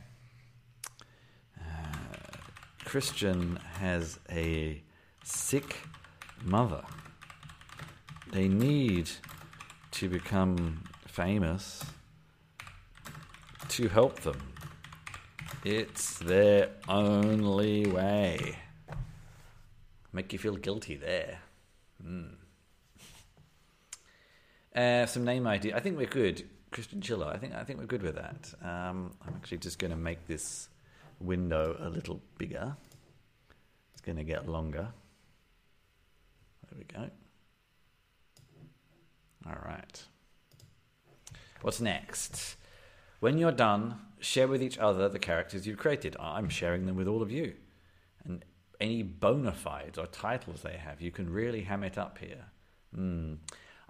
Christian 2.89 3.59
has 3.79 4.17
a 4.31 4.81
sick 5.23 5.77
mother. 6.43 6.83
They 8.31 8.47
need 8.47 9.11
to 9.91 10.09
become 10.09 10.85
famous 11.05 11.85
to 13.67 13.89
help 13.89 14.21
them. 14.21 14.41
It's 15.63 16.17
their 16.17 16.71
only 16.87 17.85
way. 17.85 18.57
Make 20.11 20.33
you 20.33 20.39
feel 20.39 20.55
guilty 20.55 20.95
there. 20.95 21.41
Mm. 22.03 22.33
Uh, 24.75 25.05
some 25.05 25.25
name 25.25 25.45
idea. 25.45 25.77
I 25.77 25.79
think 25.79 25.95
we're 25.95 26.07
good. 26.07 26.49
Christian 26.71 27.01
Chiller. 27.01 27.27
I 27.27 27.37
think 27.37 27.53
I 27.53 27.63
think 27.63 27.77
we're 27.77 27.85
good 27.85 28.01
with 28.01 28.15
that. 28.15 28.51
Um, 28.63 29.11
I'm 29.27 29.35
actually 29.35 29.59
just 29.59 29.77
going 29.77 29.91
to 29.91 29.97
make 29.97 30.25
this 30.25 30.69
window 31.19 31.75
a 31.79 31.89
little 31.89 32.21
bigger. 32.37 32.75
It's 33.93 34.01
going 34.01 34.17
to 34.17 34.23
get 34.23 34.47
longer. 34.47 34.87
There 36.69 36.77
we 36.77 36.83
go. 36.85 37.09
All 39.45 39.57
right. 39.65 40.03
What's 41.61 41.81
next? 41.81 42.55
When 43.19 43.37
you're 43.37 43.51
done, 43.51 43.99
share 44.19 44.47
with 44.47 44.63
each 44.63 44.77
other 44.77 45.09
the 45.09 45.19
characters 45.19 45.67
you've 45.67 45.77
created. 45.77 46.15
I'm 46.19 46.49
sharing 46.49 46.85
them 46.85 46.95
with 46.95 47.07
all 47.07 47.21
of 47.21 47.31
you. 47.31 47.53
And 48.23 48.45
any 48.79 49.03
bona 49.03 49.51
fides 49.51 49.97
or 49.97 50.07
titles 50.07 50.61
they 50.61 50.77
have, 50.77 51.01
you 51.01 51.11
can 51.11 51.29
really 51.29 51.61
ham 51.61 51.83
it 51.83 51.97
up 51.97 52.17
here. 52.17 52.45
Mm. 52.95 53.37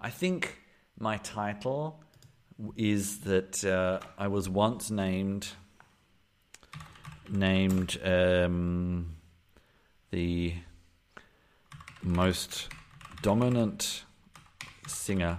I 0.00 0.10
think 0.10 0.58
my 0.98 1.18
title 1.18 2.02
is 2.76 3.20
that 3.20 3.64
uh, 3.64 4.00
I 4.18 4.28
was 4.28 4.48
once 4.48 4.90
named 4.90 5.48
named 7.30 7.98
um, 8.04 9.16
the 10.10 10.54
most 12.02 12.68
dominant 13.22 14.04
singer 14.86 15.38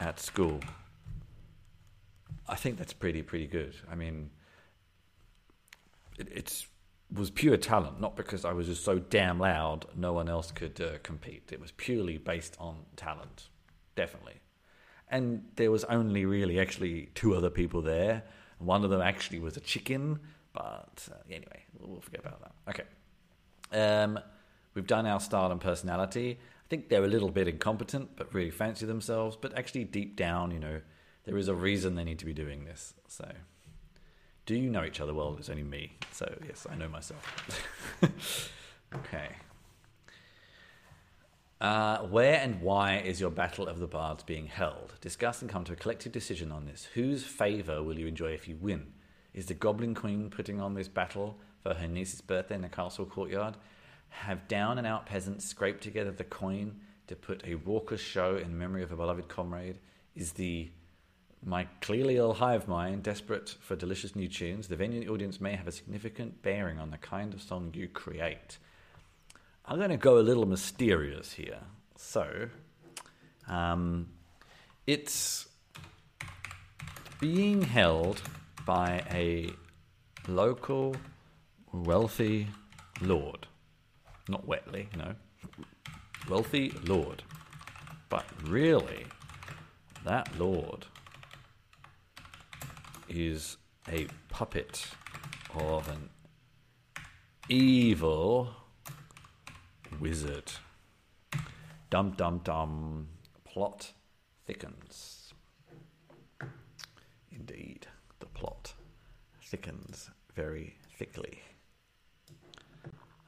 at 0.00 0.20
school. 0.20 0.60
I 2.48 2.56
think 2.56 2.78
that's 2.78 2.92
pretty 2.92 3.22
pretty 3.22 3.46
good. 3.46 3.74
I 3.90 3.94
mean, 3.94 4.30
it, 6.18 6.66
was 7.14 7.30
pure 7.30 7.56
talent, 7.56 8.00
not 8.00 8.16
because 8.16 8.44
I 8.44 8.52
was 8.52 8.66
just 8.66 8.84
so 8.84 8.98
damn 8.98 9.38
loud 9.38 9.86
no 9.96 10.12
one 10.12 10.28
else 10.28 10.50
could 10.50 10.80
uh, 10.80 10.98
compete. 11.02 11.50
It 11.52 11.60
was 11.60 11.72
purely 11.72 12.18
based 12.18 12.56
on 12.58 12.84
talent, 12.96 13.48
definitely. 13.96 14.40
And 15.10 15.44
there 15.56 15.70
was 15.70 15.84
only 15.84 16.26
really 16.26 16.60
actually 16.60 17.08
two 17.14 17.34
other 17.34 17.48
people 17.48 17.80
there. 17.80 18.24
One 18.58 18.84
of 18.84 18.90
them 18.90 19.00
actually 19.00 19.38
was 19.38 19.56
a 19.56 19.60
chicken, 19.60 20.20
but 20.58 21.08
uh, 21.12 21.14
anyway, 21.30 21.62
we'll 21.78 22.00
forget 22.00 22.20
about 22.20 22.40
that. 22.40 22.52
Okay. 22.68 22.82
Um, 23.80 24.18
we've 24.74 24.88
done 24.88 25.06
our 25.06 25.20
style 25.20 25.52
and 25.52 25.60
personality. 25.60 26.36
I 26.40 26.66
think 26.68 26.88
they're 26.88 27.04
a 27.04 27.08
little 27.08 27.30
bit 27.30 27.46
incompetent, 27.46 28.16
but 28.16 28.34
really 28.34 28.50
fancy 28.50 28.84
themselves. 28.84 29.36
But 29.40 29.56
actually, 29.56 29.84
deep 29.84 30.16
down, 30.16 30.50
you 30.50 30.58
know, 30.58 30.80
there 31.26 31.36
is 31.38 31.46
a 31.46 31.54
reason 31.54 31.94
they 31.94 32.02
need 32.02 32.18
to 32.18 32.24
be 32.24 32.32
doing 32.32 32.64
this. 32.64 32.94
So, 33.06 33.30
do 34.46 34.56
you 34.56 34.68
know 34.68 34.84
each 34.84 35.00
other 35.00 35.14
well? 35.14 35.36
It's 35.38 35.48
only 35.48 35.62
me. 35.62 35.92
So, 36.10 36.26
yes, 36.44 36.66
I 36.68 36.74
know 36.74 36.88
myself. 36.88 37.62
okay. 38.96 39.28
Uh, 41.60 41.98
where 41.98 42.40
and 42.40 42.60
why 42.60 42.98
is 42.98 43.20
your 43.20 43.30
Battle 43.30 43.68
of 43.68 43.78
the 43.78 43.86
Bards 43.86 44.24
being 44.24 44.46
held? 44.46 44.94
Discuss 45.00 45.40
and 45.40 45.48
come 45.48 45.62
to 45.64 45.72
a 45.72 45.76
collective 45.76 46.10
decision 46.10 46.50
on 46.50 46.66
this. 46.66 46.88
Whose 46.94 47.22
favour 47.22 47.80
will 47.80 47.98
you 47.98 48.08
enjoy 48.08 48.32
if 48.32 48.48
you 48.48 48.56
win? 48.56 48.92
Is 49.34 49.46
the 49.46 49.54
Goblin 49.54 49.94
Queen 49.94 50.30
putting 50.30 50.60
on 50.60 50.74
this 50.74 50.88
battle 50.88 51.38
for 51.62 51.74
her 51.74 51.86
niece's 51.86 52.20
birthday 52.20 52.54
in 52.54 52.62
the 52.62 52.68
castle 52.68 53.04
courtyard? 53.04 53.56
Have 54.10 54.48
down 54.48 54.78
and 54.78 54.86
out 54.86 55.06
peasants 55.06 55.44
scraped 55.44 55.82
together 55.82 56.10
the 56.10 56.24
coin 56.24 56.80
to 57.06 57.16
put 57.16 57.44
a 57.46 57.54
raucous 57.54 58.00
show 58.00 58.36
in 58.36 58.58
memory 58.58 58.82
of 58.82 58.92
a 58.92 58.96
beloved 58.96 59.28
comrade? 59.28 59.78
Is 60.14 60.32
the 60.32 60.70
my 61.44 61.64
clearly 61.80 62.16
ill 62.16 62.34
hive 62.34 62.66
mind, 62.66 63.02
desperate 63.02 63.54
for 63.60 63.76
delicious 63.76 64.16
new 64.16 64.28
tunes, 64.28 64.68
the 64.68 64.76
venue 64.76 64.98
and 64.98 65.08
the 65.08 65.12
audience 65.12 65.40
may 65.40 65.54
have 65.54 65.68
a 65.68 65.72
significant 65.72 66.42
bearing 66.42 66.78
on 66.78 66.90
the 66.90 66.98
kind 66.98 67.32
of 67.32 67.40
song 67.40 67.70
you 67.74 67.88
create. 67.88 68.58
I'm 69.64 69.78
going 69.78 69.90
to 69.90 69.96
go 69.96 70.18
a 70.18 70.20
little 70.20 70.46
mysterious 70.46 71.32
here. 71.32 71.60
So, 71.96 72.48
um, 73.46 74.08
it's 74.86 75.46
being 77.20 77.62
held 77.62 78.22
by 78.68 79.02
a 79.12 79.48
local 80.28 80.94
wealthy 81.72 82.46
lord. 83.00 83.46
Not 84.28 84.46
wetly, 84.46 84.90
no. 84.94 85.14
Wealthy 86.28 86.74
lord. 86.84 87.22
But 88.10 88.26
really, 88.44 89.06
that 90.04 90.38
lord 90.38 90.84
is 93.08 93.56
a 93.90 94.06
puppet 94.28 94.86
of 95.54 95.88
an 95.88 96.10
evil 97.48 98.50
wizard. 99.98 100.52
Dum 101.88 102.10
dum 102.10 102.42
dum. 102.44 103.08
Plot 103.46 103.92
thickens. 104.46 105.32
Indeed, 107.32 107.86
plot 108.38 108.72
thickens 109.42 110.10
very 110.34 110.76
thickly. 110.96 111.40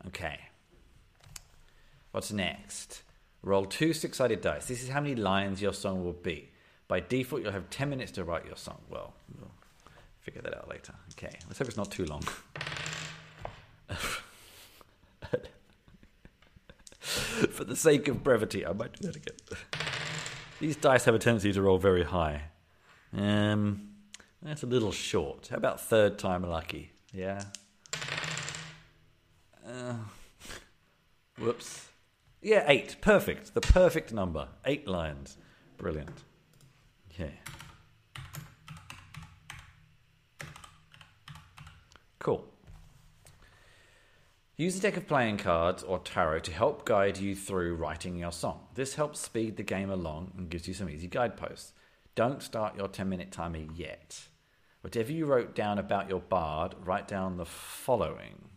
Okay. 0.06 0.38
What's 2.12 2.32
next? 2.32 3.02
Roll 3.42 3.64
two 3.64 3.92
six 3.92 4.18
sided 4.18 4.40
dice. 4.40 4.66
This 4.66 4.82
is 4.82 4.88
how 4.88 5.00
many 5.00 5.16
lines 5.16 5.60
your 5.60 5.72
song 5.72 6.04
will 6.04 6.12
be. 6.12 6.50
By 6.88 7.00
default, 7.00 7.42
you'll 7.42 7.52
have 7.52 7.70
10 7.70 7.90
minutes 7.90 8.12
to 8.12 8.24
write 8.24 8.46
your 8.46 8.56
song. 8.56 8.80
Well, 8.88 9.14
we'll 9.38 9.50
figure 10.20 10.42
that 10.42 10.56
out 10.56 10.68
later. 10.68 10.92
Okay, 11.12 11.30
let's 11.46 11.58
hope 11.58 11.68
it's 11.68 11.76
not 11.76 11.90
too 11.90 12.04
long. 12.04 12.22
For 17.00 17.64
the 17.64 17.76
sake 17.76 18.08
of 18.08 18.22
brevity, 18.22 18.66
I 18.66 18.72
might 18.72 18.92
do 18.92 19.06
that 19.06 19.16
again. 19.16 19.36
These 20.58 20.76
dice 20.76 21.04
have 21.04 21.14
a 21.14 21.18
tendency 21.18 21.52
to 21.52 21.62
roll 21.62 21.78
very 21.78 22.04
high. 22.04 22.42
Um, 23.16 23.89
that's 24.42 24.62
a 24.62 24.66
little 24.66 24.92
short. 24.92 25.48
How 25.48 25.56
about 25.56 25.80
third 25.80 26.18
time 26.18 26.42
lucky? 26.42 26.92
Yeah. 27.12 27.42
Uh, 29.66 29.94
whoops. 31.38 31.88
Yeah, 32.40 32.64
eight. 32.66 32.96
Perfect. 33.00 33.54
The 33.54 33.60
perfect 33.60 34.12
number. 34.12 34.48
Eight 34.64 34.88
lines. 34.88 35.36
Brilliant. 35.76 36.24
Okay. 37.12 37.34
Cool. 42.18 42.46
Use 44.56 44.76
a 44.76 44.80
deck 44.80 44.98
of 44.98 45.08
playing 45.08 45.38
cards 45.38 45.82
or 45.82 45.98
tarot 46.00 46.40
to 46.40 46.52
help 46.52 46.84
guide 46.84 47.16
you 47.16 47.34
through 47.34 47.76
writing 47.76 48.16
your 48.16 48.32
song. 48.32 48.66
This 48.74 48.94
helps 48.94 49.20
speed 49.20 49.56
the 49.56 49.62
game 49.62 49.90
along 49.90 50.32
and 50.36 50.50
gives 50.50 50.68
you 50.68 50.74
some 50.74 50.90
easy 50.90 51.08
guideposts. 51.08 51.72
Don't 52.14 52.42
start 52.42 52.76
your 52.76 52.88
10 52.88 53.08
minute 53.08 53.30
timer 53.30 53.64
yet. 53.74 54.28
Whatever 54.80 55.12
you 55.12 55.26
wrote 55.26 55.54
down 55.54 55.78
about 55.78 56.08
your 56.08 56.20
bard, 56.20 56.74
write 56.84 57.06
down 57.06 57.36
the 57.36 57.44
following. 57.44 58.50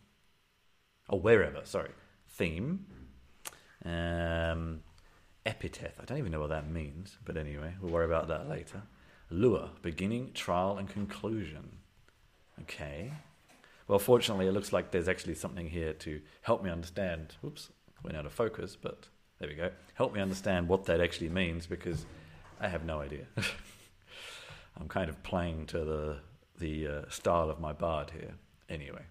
Or 1.10 1.20
wherever, 1.20 1.62
sorry. 1.66 1.92
Theme. 2.30 2.86
Um, 3.84 4.82
epithet. 5.46 5.96
I 6.00 6.06
don't 6.06 6.18
even 6.18 6.32
know 6.32 6.39
what 6.39 6.50
that 6.50 6.70
means, 6.70 7.18
but 7.26 7.38
anyway, 7.38 7.76
we'll 7.82 7.92
worry 7.92 8.06
about 8.06 8.30
that 8.30 8.50
later. 8.50 8.84
Lure. 9.30 9.70
Beginning, 9.82 10.32
trial, 10.34 10.78
and 10.78 10.88
conclusion. 10.88 11.78
Okay. 12.62 13.12
Well, 13.88 14.00
fortunately, 14.00 14.48
it 14.48 14.54
looks 14.54 14.72
like 14.72 14.92
there's 14.92 15.10
actually 15.10 15.36
something 15.36 15.70
here 15.70 15.94
to 15.94 16.22
help 16.42 16.63
me 16.63 16.70
understand. 16.70 17.36
Oops, 17.46 17.70
went 18.04 18.16
out 18.16 18.26
of 18.26 18.32
focus, 18.32 18.78
but 18.82 19.08
there 19.39 19.50
we 19.50 19.56
go. 19.56 19.72
Help 19.96 20.13
me 20.13 20.22
understand 20.22 20.70
what 20.70 20.86
that 20.86 21.02
actually 21.02 21.30
means 21.30 21.68
because 21.68 22.06
I 22.60 22.68
have 22.68 22.86
no 22.86 23.02
idea. 23.02 23.26
I'm 24.80 24.88
kind 24.88 25.10
of 25.10 25.22
playing 25.24 25.68
to 25.68 25.80
the 25.80 26.18
the 26.60 26.88
uh, 26.88 27.02
style 27.10 27.50
of 27.50 27.60
my 27.60 27.74
bard 27.74 28.12
here. 28.12 28.36
Anyway, 28.70 29.04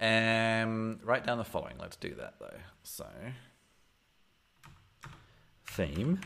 um, 0.00 1.00
write 1.02 1.26
down 1.26 1.38
the 1.38 1.44
following. 1.44 1.76
Let's 1.78 1.96
do 1.96 2.14
that 2.14 2.34
though. 2.38 2.58
So, 2.82 3.06
theme, 5.66 6.20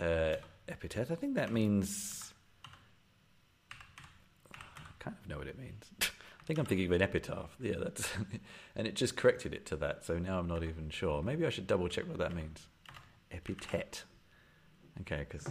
uh, 0.00 0.36
epithet. 0.68 1.10
I 1.10 1.14
think 1.14 1.34
that 1.36 1.52
means 1.52 2.32
kind 5.00 5.16
of 5.20 5.28
know 5.28 5.38
what 5.38 5.48
it 5.48 5.58
means. 5.58 5.84
I 6.50 6.52
think 6.52 6.58
I'm 6.58 6.66
thinking 6.66 6.86
of 6.86 6.92
an 6.92 7.02
epitaph. 7.02 7.54
Yeah, 7.60 7.76
that's 7.78 8.08
and 8.74 8.84
it 8.84 8.96
just 8.96 9.16
corrected 9.16 9.54
it 9.54 9.66
to 9.66 9.76
that. 9.76 10.04
So 10.04 10.18
now 10.18 10.40
I'm 10.40 10.48
not 10.48 10.64
even 10.64 10.90
sure. 10.90 11.22
Maybe 11.22 11.46
I 11.46 11.48
should 11.48 11.68
double 11.68 11.86
check 11.86 12.08
what 12.08 12.18
that 12.18 12.34
means. 12.34 12.66
Epithet. 13.30 14.02
Okay, 15.02 15.24
because 15.30 15.46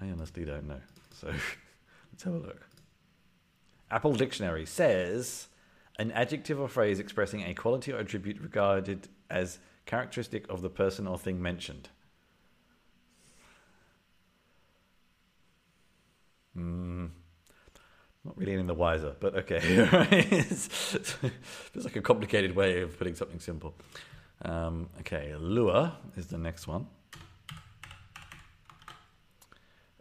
I 0.00 0.08
honestly 0.08 0.44
don't 0.44 0.68
know. 0.68 0.78
So 1.10 1.26
let's 2.12 2.22
have 2.22 2.34
a 2.34 2.38
look. 2.38 2.64
Apple 3.90 4.12
Dictionary 4.12 4.66
says 4.66 5.48
an 5.98 6.12
adjective 6.12 6.60
or 6.60 6.68
phrase 6.68 7.00
expressing 7.00 7.42
a 7.42 7.52
quality 7.52 7.92
or 7.92 7.98
attribute 7.98 8.40
regarded 8.40 9.08
as 9.28 9.58
characteristic 9.84 10.48
of 10.48 10.62
the 10.62 10.70
person 10.70 11.08
or 11.08 11.18
thing 11.18 11.42
mentioned. 11.42 11.88
Hmm. 16.54 17.06
Not 18.26 18.36
really 18.36 18.54
any 18.54 18.62
the 18.64 18.74
wiser, 18.74 19.14
but 19.20 19.36
okay. 19.36 19.60
it's, 19.62 21.16
like 21.76 21.94
a 21.94 22.00
complicated 22.00 22.56
way 22.56 22.80
of 22.80 22.98
putting 22.98 23.14
something 23.14 23.38
simple. 23.38 23.72
Um, 24.42 24.88
okay, 24.98 25.32
lure 25.38 25.92
is 26.16 26.26
the 26.26 26.36
next 26.36 26.66
one. 26.66 26.88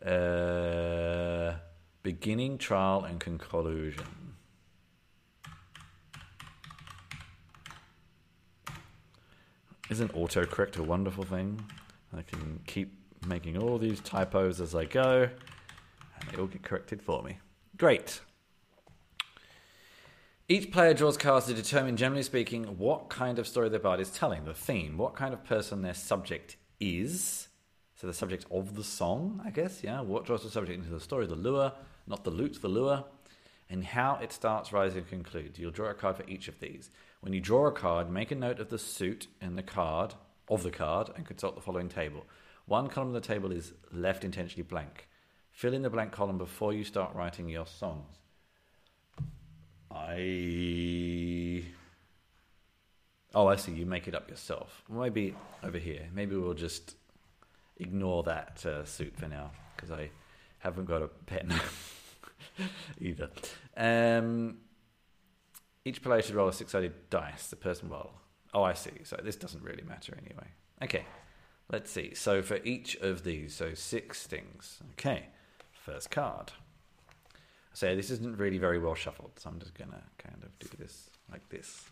Uh, 0.04 1.54
beginning, 2.02 2.58
trial, 2.58 3.04
and 3.04 3.20
conclusion. 3.20 4.06
Isn't 9.92 10.12
autocorrect 10.14 10.78
a 10.78 10.84
wonderful 10.84 11.26
thing? 11.26 11.64
I 12.12 12.24
can 12.24 12.60
keep 12.66 12.92
making 13.28 13.60
all 13.60 13.78
these 13.78 14.00
typos 14.00 14.60
as 14.62 14.74
I 14.74 14.86
go, 14.86 15.30
and 16.20 16.30
they 16.32 16.42
all 16.42 16.48
get 16.48 16.64
corrected 16.64 17.04
for 17.04 17.22
me. 17.22 17.38
Great. 17.78 18.22
Each 20.48 20.72
player 20.72 20.94
draws 20.94 21.18
cards 21.18 21.48
to 21.48 21.54
determine, 21.54 21.98
generally 21.98 22.24
speaking, 22.24 22.78
what 22.78 23.10
kind 23.10 23.40
of 23.40 23.48
story 23.48 23.68
their 23.68 23.80
bard 23.80 24.00
is 24.00 24.12
telling, 24.12 24.46
the 24.46 24.54
theme, 24.54 24.98
what 24.98 25.16
kind 25.16 25.34
of 25.34 25.44
person 25.44 25.82
their 25.82 25.96
subject 25.96 26.56
is. 26.80 27.48
So 27.96 28.08
the 28.08 28.14
subject 28.14 28.46
of 28.52 28.76
the 28.76 28.84
song, 28.84 29.42
I 29.44 29.50
guess, 29.50 29.84
yeah. 29.84 30.02
What 30.02 30.26
draws 30.26 30.44
the 30.44 30.50
subject 30.50 30.78
into 30.78 30.92
the 30.92 31.00
story, 31.00 31.26
the 31.26 31.36
lure, 31.36 31.74
not 32.08 32.24
the 32.24 32.30
lute, 32.30 32.62
the 32.62 32.68
lure, 32.68 33.04
and 33.70 33.84
how 33.84 34.20
it 34.22 34.32
starts, 34.32 34.72
rises, 34.72 34.98
and 34.98 35.10
concludes. 35.10 35.58
You'll 35.58 35.72
draw 35.72 35.90
a 35.90 35.94
card 35.96 36.18
for 36.18 36.30
each 36.30 36.48
of 36.48 36.60
these. 36.60 36.92
When 37.22 37.34
you 37.34 37.42
draw 37.42 37.68
a 37.68 37.72
card, 37.72 38.10
make 38.10 38.32
a 38.32 38.36
note 38.36 38.60
of 38.60 38.70
the 38.70 38.78
suit 38.78 39.28
in 39.42 39.56
the 39.56 39.64
card, 39.64 40.14
of 40.48 40.64
the 40.64 40.72
card, 40.72 41.10
and 41.16 41.26
consult 41.26 41.56
the 41.56 41.62
following 41.62 41.90
table. 41.90 42.26
One 42.68 42.88
column 42.88 43.16
of 43.16 43.16
the 43.16 43.28
table 43.28 43.52
is 43.52 43.74
left 43.92 44.24
intentionally 44.24 44.64
blank. 44.64 45.08
Fill 45.56 45.74
in 45.74 45.84
the 45.84 45.89
blank 45.89 46.12
column 46.12 46.38
before 46.38 46.74
you 46.74 46.84
start 46.84 47.15
writing 47.15 47.48
your 47.48 47.65
songs. 47.65 48.18
I. 49.89 51.63
Oh, 53.34 53.48
I 53.48 53.56
see. 53.56 53.72
You 53.72 53.86
make 53.86 54.10
it 54.10 54.15
up 54.15 54.30
yourself. 54.30 54.84
Maybe 54.89 55.34
over 55.63 55.78
here. 55.78 56.10
Maybe 56.13 56.36
we'll 56.36 56.56
just 56.56 56.98
ignore 57.78 58.24
that 58.24 58.65
uh, 58.65 58.84
suit 58.84 59.15
for 59.15 59.30
now 59.30 59.52
because 59.74 59.91
I 59.91 60.10
haven't 60.60 60.86
got 60.86 61.02
a 61.02 61.08
pen 61.08 61.54
either. 63.00 63.30
Um, 63.78 64.58
each 65.86 66.04
player 66.04 66.22
should 66.22 66.36
roll 66.36 66.50
a 66.50 66.54
six-sided 66.54 67.10
dice. 67.10 67.48
The 67.48 67.56
person 67.56 67.88
roll. 67.88 68.12
Oh, 68.54 68.63
I 68.63 68.74
see. 68.74 69.06
So 69.06 69.18
this 69.24 69.38
doesn't 69.38 69.63
really 69.63 69.84
matter 69.84 70.18
anyway. 70.22 70.48
Okay. 70.84 71.06
Let's 71.72 71.89
see. 71.89 72.13
So 72.13 72.41
for 72.41 72.58
each 72.65 72.98
of 72.98 73.24
these, 73.24 73.56
so 73.56 73.74
six 73.74 74.28
things. 74.28 74.80
Okay. 75.00 75.28
First 75.86 76.10
card. 76.10 76.52
So 77.74 77.95
this 77.95 78.10
isn't 78.10 78.39
really 78.39 78.58
very 78.58 78.80
well 78.80 78.95
shuffled, 78.95 79.34
so 79.38 79.52
I'm 79.52 79.60
just 79.60 79.76
gonna 79.76 80.02
kind 80.17 80.41
of 80.41 80.58
do 80.58 80.67
this 80.80 81.12
like 81.32 81.48
this. 81.50 81.86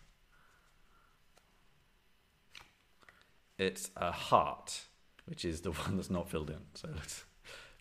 It's 3.59 3.91
a 3.95 4.11
heart, 4.11 4.81
which 5.25 5.45
is 5.45 5.61
the 5.61 5.71
one 5.73 5.97
that's 5.97 6.09
not 6.09 6.27
filled 6.27 6.49
in. 6.49 6.61
So 6.73 6.89
let's 6.95 7.23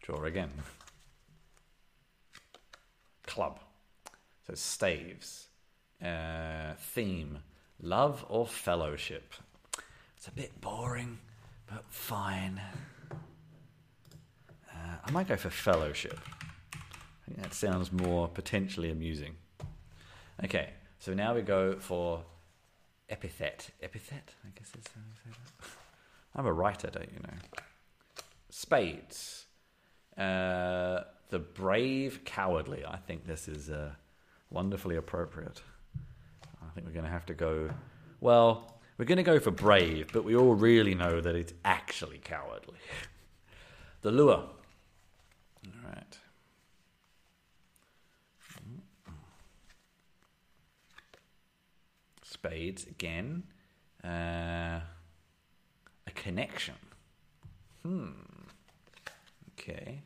draw 0.03 0.22
again. 0.25 0.51
Club. 3.27 3.61
So 4.46 4.55
staves. 4.55 5.48
Uh, 6.05 6.75
theme. 6.77 7.38
Love 7.81 8.27
or 8.29 8.46
fellowship. 8.46 9.33
It's 10.18 10.29
a 10.29 10.33
bit 10.33 10.61
boring, 10.61 11.20
but 11.66 11.85
fine. 11.88 12.61
I 15.05 15.11
might 15.11 15.28
go 15.28 15.37
for 15.37 15.50
fellowship. 15.50 16.18
I 16.74 17.26
think 17.26 17.42
that 17.42 17.55
sounds 17.55 17.92
more 17.92 18.28
potentially 18.28 18.90
amusing. 18.90 19.37
Okay, 20.44 20.70
so 20.98 21.14
now 21.14 21.35
we 21.35 21.42
go 21.42 21.76
for 21.78 22.24
epithet. 23.09 23.70
Epithet, 23.83 24.35
I 24.44 24.48
guess 24.59 24.68
is 24.68 24.85
how 24.94 25.00
you 25.07 25.14
say 25.24 25.31
that. 25.31 25.68
I'm 26.35 26.46
a 26.46 26.52
writer, 26.52 26.88
don't 26.90 27.11
you 27.12 27.20
know? 27.20 27.35
Spades. 28.50 29.46
Uh, 30.16 31.02
the 31.31 31.38
brave, 31.38 32.24
cowardly. 32.24 32.85
I 32.87 32.96
think 32.96 33.26
this 33.26 33.48
is 33.48 33.70
uh, 33.70 33.92
wonderfully 34.50 34.96
appropriate. 34.96 35.62
I 36.62 36.74
think 36.74 36.87
we're 36.87 36.92
going 36.92 37.05
to 37.05 37.11
have 37.11 37.26
to 37.26 37.35
go. 37.35 37.70
Well, 38.20 38.78
we're 38.98 39.05
going 39.05 39.16
to 39.16 39.22
go 39.22 39.40
for 39.40 39.50
brave, 39.50 40.09
but 40.12 40.24
we 40.24 40.37
all 40.37 40.55
really 40.55 40.94
know 40.94 41.20
that 41.20 41.35
it's 41.35 41.52
actually 41.64 42.18
cowardly. 42.18 42.78
the 44.02 44.11
lure. 44.11 44.44
All 45.66 45.72
right. 45.85 46.18
Spades 52.25 52.87
again. 52.87 53.44
Uh, 54.03 54.81
a 56.07 56.11
connection. 56.14 56.75
Hmm. 57.85 58.11
Okay. 59.53 60.03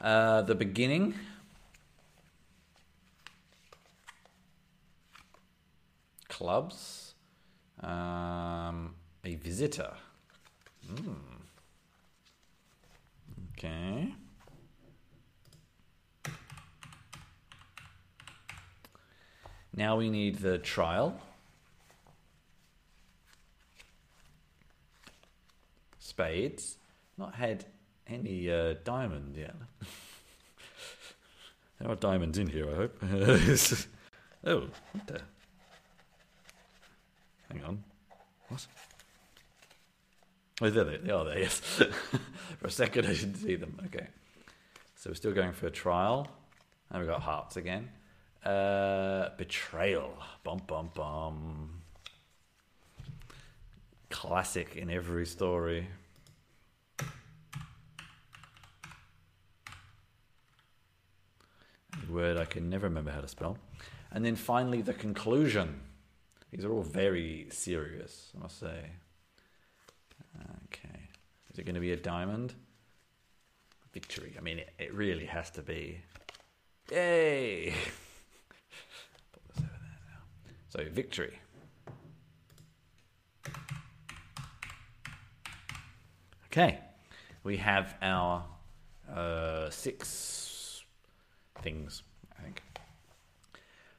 Uh, 0.00 0.42
the 0.42 0.54
beginning. 0.54 1.14
Clubs. 6.28 7.09
Um, 7.82 8.94
a 9.24 9.34
visitor. 9.36 9.92
Mm. 10.86 11.16
Okay. 13.52 14.14
Now 19.74 19.96
we 19.96 20.10
need 20.10 20.36
the 20.36 20.58
trial. 20.58 21.20
Spades. 25.98 26.76
Not 27.16 27.34
had 27.34 27.64
any 28.06 28.50
uh, 28.50 28.74
diamond 28.84 29.36
yet. 29.36 29.54
there 31.78 31.90
are 31.90 31.96
diamonds 31.96 32.36
in 32.36 32.48
here, 32.48 32.68
I 32.70 32.74
hope. 32.74 32.98
oh, 34.44 34.68
what 34.92 35.06
the? 35.06 35.20
Hang 37.50 37.64
on. 37.64 37.84
What? 38.48 38.66
Oh, 40.62 40.70
there 40.70 40.84
they, 40.84 40.98
they 40.98 41.10
are 41.10 41.24
there, 41.24 41.38
yes. 41.38 41.58
For 42.58 42.66
a 42.66 42.70
second 42.70 43.06
I 43.06 43.14
didn't 43.14 43.36
see 43.36 43.56
them. 43.56 43.80
Okay. 43.86 44.06
So 44.96 45.08
we're 45.10 45.14
still 45.14 45.32
going 45.32 45.52
for 45.52 45.66
a 45.66 45.70
trial. 45.70 46.28
And 46.90 47.00
we've 47.00 47.08
got 47.08 47.22
hearts 47.22 47.56
again. 47.56 47.88
Uh, 48.44 49.30
betrayal. 49.38 50.12
Bum, 50.44 50.60
bum, 50.66 50.90
bum. 50.94 51.80
Classic 54.10 54.76
in 54.76 54.90
every 54.90 55.24
story. 55.24 55.86
A 62.08 62.12
word 62.12 62.36
I 62.36 62.44
can 62.44 62.68
never 62.68 62.86
remember 62.86 63.10
how 63.10 63.20
to 63.20 63.28
spell. 63.28 63.56
And 64.10 64.22
then 64.24 64.36
finally, 64.36 64.82
the 64.82 64.92
conclusion. 64.92 65.80
These 66.50 66.64
are 66.64 66.72
all 66.72 66.82
very 66.82 67.46
serious, 67.50 68.32
I 68.36 68.42
must 68.42 68.58
say. 68.58 68.90
Okay. 70.66 71.08
Is 71.52 71.58
it 71.58 71.64
going 71.64 71.74
to 71.74 71.80
be 71.80 71.92
a 71.92 71.96
diamond? 71.96 72.54
Victory. 73.92 74.34
I 74.38 74.40
mean, 74.40 74.58
it, 74.58 74.70
it 74.78 74.94
really 74.94 75.26
has 75.26 75.50
to 75.52 75.62
be. 75.62 76.00
Yay! 76.90 77.74
So, 80.72 80.84
victory. 80.92 81.36
Okay. 86.46 86.78
We 87.42 87.56
have 87.56 87.96
our 88.00 88.44
uh, 89.12 89.68
six 89.70 90.84
things, 91.60 92.04
I 92.38 92.42
think. 92.42 92.62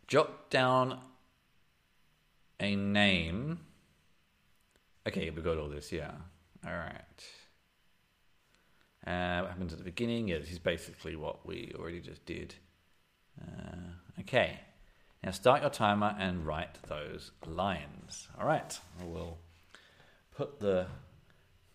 Jot 0.08 0.50
down 0.50 0.98
a 2.62 2.76
name. 2.76 3.60
Okay, 5.08 5.30
we 5.32 5.42
got 5.42 5.58
all 5.58 5.68
this, 5.68 5.92
yeah. 5.92 6.12
All 6.66 6.72
right. 6.72 7.24
Uh, 9.06 9.42
what 9.42 9.50
happens 9.50 9.74
at 9.74 9.80
the 9.80 9.84
beginning? 9.84 10.28
Yeah, 10.28 10.38
this 10.38 10.52
is 10.52 10.60
basically 10.60 11.16
what 11.16 11.46
we 11.46 11.74
already 11.78 12.00
just 12.00 12.24
did. 12.26 12.54
Uh, 13.42 14.20
okay. 14.20 14.60
Now 15.24 15.32
start 15.32 15.62
your 15.62 15.72
timer 15.72 16.16
and 16.20 16.46
write 16.46 16.82
those 16.88 17.32
lines. 17.48 18.28
All 18.40 18.46
right. 18.46 18.80
We'll 19.04 19.40
put 20.36 20.60
the. 20.60 20.86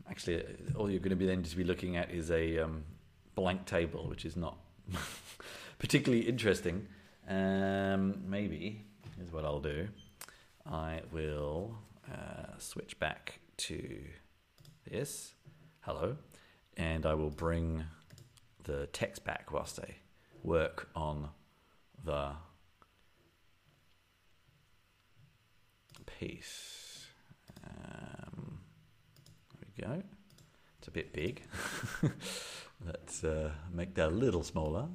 Actually, 0.08 0.44
all 0.76 0.88
you're 0.88 1.00
going 1.00 1.10
to 1.10 1.16
be 1.16 1.26
then 1.26 1.42
just 1.42 1.56
be 1.56 1.64
looking 1.64 1.96
at 1.96 2.12
is 2.12 2.30
a 2.30 2.58
um, 2.58 2.84
blank 3.34 3.66
table, 3.66 4.08
which 4.08 4.24
is 4.24 4.36
not 4.36 4.56
particularly 5.80 6.28
interesting. 6.28 6.86
Um, 7.28 8.22
maybe 8.24 8.84
is 9.20 9.32
what 9.32 9.44
I'll 9.44 9.58
do. 9.58 9.88
I 10.70 11.00
will 11.12 11.78
uh, 12.12 12.58
switch 12.58 12.98
back 12.98 13.40
to 13.58 14.00
this. 14.90 15.34
Hello. 15.80 16.16
And 16.76 17.06
I 17.06 17.14
will 17.14 17.30
bring 17.30 17.84
the 18.64 18.86
text 18.88 19.24
back 19.24 19.52
whilst 19.52 19.78
I 19.80 19.96
work 20.42 20.88
on 20.94 21.28
the 22.04 22.32
piece. 26.18 27.06
Um, 27.64 28.58
there 29.54 29.68
we 29.76 29.84
go. 29.84 30.02
It's 30.78 30.88
a 30.88 30.90
bit 30.90 31.12
big. 31.12 31.42
Let's 32.84 33.24
uh, 33.24 33.52
make 33.72 33.94
that 33.94 34.08
a 34.08 34.14
little 34.14 34.42
smaller. 34.42 34.86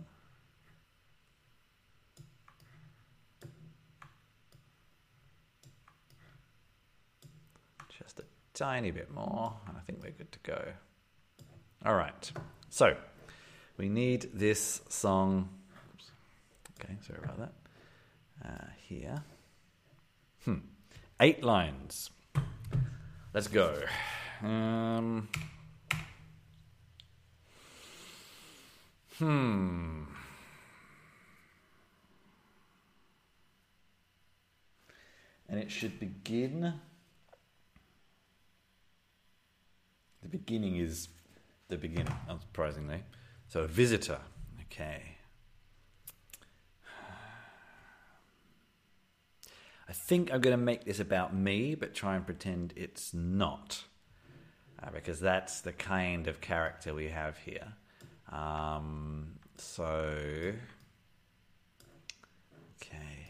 Just 7.89 8.19
a 8.19 8.23
tiny 8.61 8.91
bit 8.91 9.09
more, 9.11 9.55
and 9.67 9.75
I 9.75 9.79
think 9.87 10.03
we're 10.03 10.11
good 10.11 10.31
to 10.31 10.39
go. 10.43 10.63
All 11.83 11.95
right. 11.95 12.31
So 12.69 12.95
we 13.77 13.89
need 13.89 14.29
this 14.35 14.81
song. 14.87 15.49
Oops. 15.95 16.11
Okay, 16.79 16.95
sorry 17.01 17.21
about 17.23 17.39
that. 17.39 17.53
Uh, 18.45 18.67
here. 18.87 19.23
Hmm. 20.45 20.57
Eight 21.19 21.43
lines. 21.43 22.11
Let's 23.33 23.47
go. 23.47 23.81
Um, 24.43 25.27
hmm. 29.17 30.03
And 35.49 35.59
it 35.59 35.71
should 35.71 35.99
begin. 35.99 36.75
The 40.21 40.29
beginning 40.29 40.77
is 40.77 41.09
the 41.67 41.77
beginning, 41.77 42.13
unsurprisingly. 42.29 43.01
So, 43.47 43.61
a 43.61 43.67
visitor. 43.67 44.19
Okay. 44.63 45.01
I 49.89 49.93
think 49.93 50.31
I'm 50.31 50.39
going 50.39 50.57
to 50.57 50.63
make 50.63 50.85
this 50.85 51.01
about 51.01 51.35
me, 51.35 51.75
but 51.75 51.93
try 51.93 52.15
and 52.15 52.25
pretend 52.25 52.73
it's 52.77 53.13
not. 53.13 53.83
Uh, 54.81 54.89
because 54.93 55.19
that's 55.19 55.61
the 55.61 55.73
kind 55.73 56.27
of 56.27 56.39
character 56.39 56.93
we 56.93 57.09
have 57.09 57.37
here. 57.39 57.73
Um, 58.31 59.33
so. 59.57 60.53
Okay. 62.81 63.27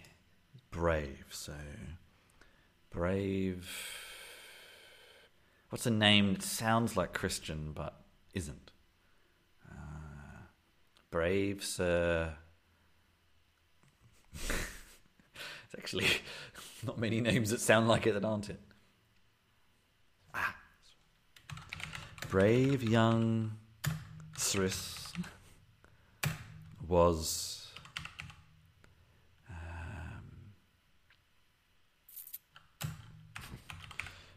Brave. 0.69 1.25
So. 1.31 1.53
Brave. 2.91 4.00
What's 5.71 5.85
a 5.85 5.89
name 5.89 6.33
that 6.33 6.43
sounds 6.43 6.97
like 6.97 7.13
Christian 7.13 7.71
but 7.73 7.95
isn't? 8.33 8.71
Uh, 9.65 10.43
brave 11.09 11.63
Sir. 11.63 12.33
It's 15.73 15.79
actually 15.81 16.07
not 16.85 16.97
many 16.99 17.21
names 17.21 17.51
that 17.51 17.61
sound 17.61 17.87
like 17.87 18.05
it 18.05 18.13
that 18.13 18.25
aren't 18.25 18.49
it. 18.49 18.59
Ah. 20.33 20.53
Brave 22.27 22.83
young 22.83 23.53
Sriss 24.37 25.13
was 26.85 27.67
um, 29.49 30.23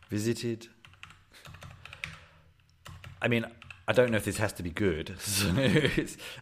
visited. 0.09 0.69
I 3.25 3.29
mean, 3.29 3.47
I 3.89 3.95
don't 3.95 4.11
know 4.11 4.19
if 4.19 4.27
this 4.27 4.37
has 4.37 4.53
to 4.55 4.63
be 4.63 4.69
good. 4.71 5.17
So 5.19 5.49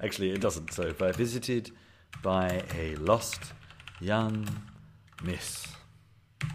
actually, 0.02 0.32
it 0.32 0.40
doesn't. 0.40 0.72
So, 0.72 0.92
by 0.92 1.12
visited 1.12 1.70
by 2.22 2.64
a 2.74 2.96
lost 2.96 3.52
young 4.00 4.48
miss. 5.22 5.68
I 6.42 6.46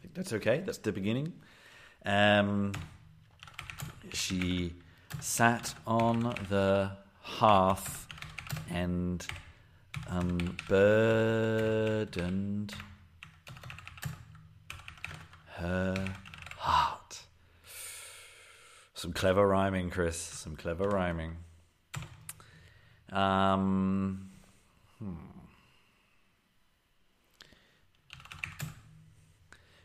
think 0.00 0.14
that's 0.14 0.32
okay. 0.32 0.62
That's 0.64 0.78
the 0.78 0.92
beginning. 0.92 1.34
Um, 2.06 2.72
she 4.14 4.72
sat 5.20 5.74
on 5.86 6.34
the 6.48 6.92
hearth 7.20 8.06
and 8.70 9.26
unburdened 10.08 10.72
her 15.56 15.94
heart. 16.56 17.01
Some 19.02 19.12
clever 19.12 19.48
rhyming, 19.48 19.90
Chris. 19.90 20.16
Some 20.16 20.54
clever 20.54 20.88
rhyming. 20.88 21.38
Um, 23.10 24.30
hmm. 25.00 25.14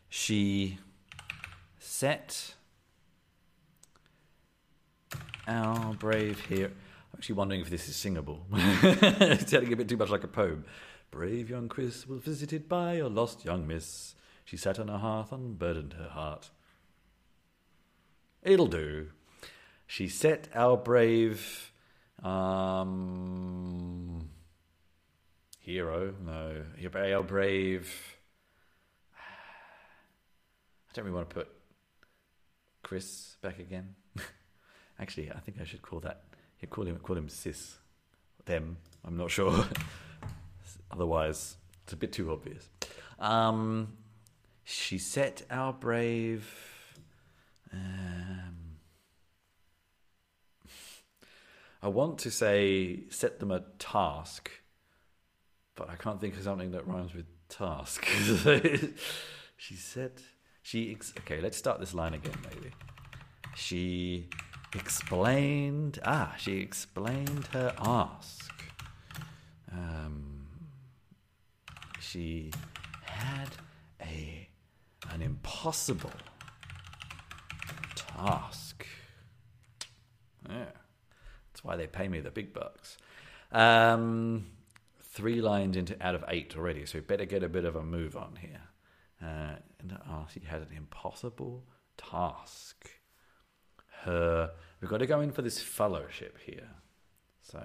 She 0.08 0.78
set 1.80 2.54
our 5.48 5.94
brave 5.94 6.38
hero. 6.42 6.68
I'm 6.68 6.72
actually 7.16 7.34
wondering 7.34 7.60
if 7.60 7.70
this 7.70 7.88
is 7.88 7.96
singable. 7.96 8.46
it's 8.52 9.50
sounding 9.50 9.72
a 9.72 9.76
bit 9.76 9.88
too 9.88 9.96
much 9.96 10.10
like 10.10 10.22
a 10.22 10.28
poem. 10.28 10.64
Brave 11.10 11.50
young 11.50 11.68
Chris 11.68 12.06
was 12.06 12.20
visited 12.22 12.68
by 12.68 12.98
a 12.98 13.08
lost 13.08 13.44
young 13.44 13.66
miss. 13.66 14.14
She 14.44 14.56
sat 14.56 14.78
on 14.78 14.86
her 14.86 14.98
hearth, 14.98 15.32
unburdened 15.32 15.94
her 15.94 16.10
heart. 16.10 16.50
It'll 18.48 18.66
do. 18.66 19.10
She 19.86 20.08
set 20.08 20.48
our 20.54 20.78
brave 20.78 21.70
um, 22.22 23.00
hero, 25.60 26.14
no, 26.24 26.64
our 27.12 27.22
brave. 27.22 28.16
I 29.14 30.92
don't 30.94 31.04
really 31.04 31.14
want 31.14 31.28
to 31.28 31.34
put 31.34 31.48
Chris 32.82 33.36
back 33.42 33.58
again. 33.58 33.94
Actually, 34.98 35.30
I 35.30 35.40
think 35.40 35.60
I 35.60 35.64
should 35.64 35.82
call 35.82 36.00
that. 36.00 36.22
You 36.60 36.68
call 36.68 36.86
him 36.86 36.96
call 36.96 37.18
him 37.18 37.28
sis, 37.28 37.76
them. 38.46 38.78
I'm 39.04 39.18
not 39.18 39.30
sure. 39.30 39.66
Otherwise, 40.90 41.58
it's 41.84 41.92
a 41.92 41.96
bit 41.96 42.12
too 42.12 42.32
obvious. 42.32 42.66
Um, 43.18 43.92
she 44.64 44.96
set 44.96 45.42
our 45.50 45.74
brave. 45.74 46.77
Um, 47.72 48.76
I 51.82 51.88
want 51.88 52.18
to 52.20 52.30
say 52.30 53.04
set 53.10 53.40
them 53.40 53.50
a 53.50 53.64
task, 53.78 54.50
but 55.74 55.88
I 55.88 55.96
can't 55.96 56.20
think 56.20 56.36
of 56.36 56.42
something 56.42 56.72
that 56.72 56.86
rhymes 56.86 57.14
with 57.14 57.26
task. 57.48 58.04
she 59.56 59.74
said 59.74 60.12
she 60.62 60.92
ex- 60.92 61.14
okay. 61.20 61.40
Let's 61.40 61.56
start 61.56 61.80
this 61.80 61.94
line 61.94 62.14
again, 62.14 62.36
maybe. 62.44 62.72
She 63.56 64.28
explained. 64.74 65.98
Ah, 66.04 66.34
she 66.38 66.58
explained 66.58 67.46
her 67.52 67.74
ask. 67.78 68.52
Um, 69.72 70.46
she 72.00 72.50
had 73.02 73.48
a 74.00 74.48
an 75.10 75.22
impossible 75.22 76.12
task. 78.18 78.86
Yeah, 80.48 80.64
that's 81.52 81.62
why 81.62 81.76
they 81.76 81.86
pay 81.86 82.08
me 82.08 82.20
the 82.20 82.30
big 82.30 82.52
bucks. 82.52 82.96
Um, 83.52 84.46
three 85.02 85.40
lines 85.40 85.76
into 85.76 85.96
out 86.04 86.14
of 86.14 86.24
eight 86.28 86.54
already, 86.56 86.86
so 86.86 87.00
better 87.00 87.24
get 87.24 87.42
a 87.42 87.48
bit 87.48 87.64
of 87.64 87.76
a 87.76 87.82
move 87.82 88.16
on 88.16 88.38
here. 88.40 88.62
Uh, 89.22 89.56
and 89.80 89.98
oh, 90.08 90.26
she 90.32 90.40
had 90.40 90.62
an 90.62 90.68
impossible 90.76 91.64
task. 91.96 92.90
Her, 94.02 94.52
we've 94.80 94.90
got 94.90 94.98
to 94.98 95.06
go 95.06 95.20
in 95.20 95.32
for 95.32 95.42
this 95.42 95.60
fellowship 95.60 96.38
here. 96.44 96.70
So, 97.42 97.60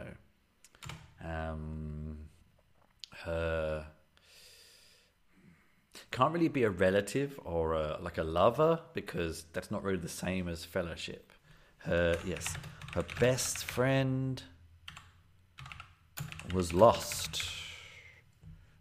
um, 1.23 2.17
her 3.25 3.85
can't 6.13 6.31
really 6.31 6.47
be 6.47 6.61
a 6.61 6.69
relative 6.69 7.39
or 7.43 7.73
a, 7.73 7.97
like 7.99 8.19
a 8.19 8.23
lover 8.23 8.79
because 8.93 9.45
that's 9.51 9.71
not 9.71 9.83
really 9.83 9.97
the 9.97 10.07
same 10.07 10.47
as 10.47 10.63
fellowship. 10.63 11.31
Her, 11.79 12.15
yes, 12.23 12.55
her 12.93 13.03
best 13.19 13.65
friend 13.65 14.41
was 16.53 16.71
lost, 16.71 17.43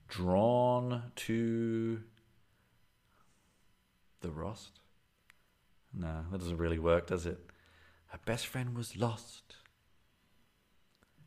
drawn 0.09 1.05
to 1.17 2.03
the 4.21 4.31
Rost? 4.31 4.81
No, 5.95 6.27
that 6.31 6.39
doesn't 6.39 6.59
really 6.59 6.79
work, 6.79 7.07
does 7.07 7.25
it? 7.25 7.41
Her 8.09 8.21
best 8.27 8.47
friend 8.47 8.77
was 8.77 8.95
lost. 8.95 9.57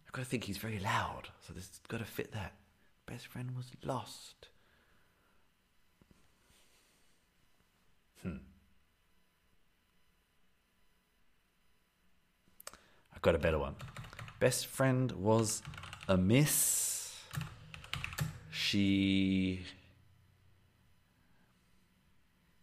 I've 0.05 0.11
got 0.11 0.21
to 0.21 0.27
think 0.27 0.43
he's 0.43 0.59
very 0.59 0.77
loud, 0.77 1.29
so 1.41 1.51
this 1.51 1.67
has 1.67 1.79
got 1.87 1.97
to 1.97 2.05
fit 2.05 2.31
that. 2.33 2.53
Best 3.07 3.25
friend 3.25 3.55
was 3.55 3.71
lost. 3.83 4.49
Hmm. 8.25 8.37
I've 13.13 13.21
got 13.21 13.35
a 13.35 13.39
better 13.39 13.59
one. 13.59 13.75
Best 14.39 14.67
friend 14.67 15.11
was 15.11 15.61
a 16.07 16.17
miss. 16.17 17.13
She 18.49 19.61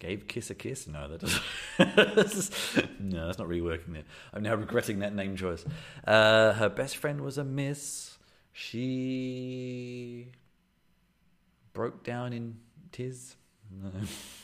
Gave 0.03 0.27
Kiss 0.27 0.51
a 0.51 0.57
kiss? 0.57 0.89
No, 0.89 1.07
that 1.07 1.21
doesn't. 1.21 1.41
no, 3.01 3.27
that's 3.27 3.39
not 3.39 3.47
really 3.47 3.63
working 3.63 3.95
there. 3.95 4.03
I'm 4.35 4.43
now 4.43 4.57
regretting 4.57 4.99
that 4.99 5.15
name 5.15 5.37
choice. 5.37 5.65
Uh, 6.05 6.55
her 6.55 6.69
best 6.69 6.97
friend 6.97 7.21
was 7.21 7.39
a 7.39 7.45
miss. 7.45 8.19
She 8.53 10.33
broke 11.73 12.03
down 12.03 12.33
in 12.33 12.57
tears. 12.91 13.37
No. 13.71 13.93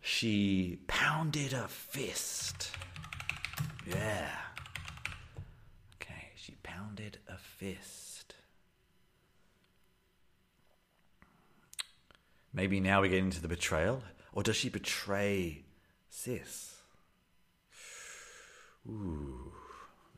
she 0.00 0.80
pounded 0.86 1.52
a 1.52 1.68
fist. 1.68 2.70
Yeah. 3.86 4.28
Okay, 5.96 6.28
she 6.36 6.54
pounded 6.62 7.18
a 7.28 7.36
fist. 7.36 8.34
Maybe 12.52 12.80
now 12.80 13.02
we 13.02 13.08
get 13.08 13.18
into 13.18 13.40
the 13.40 13.48
betrayal. 13.48 14.02
Or 14.32 14.42
does 14.42 14.56
she 14.56 14.68
betray 14.68 15.64
Sis? 16.08 16.76
Ooh, 18.88 19.52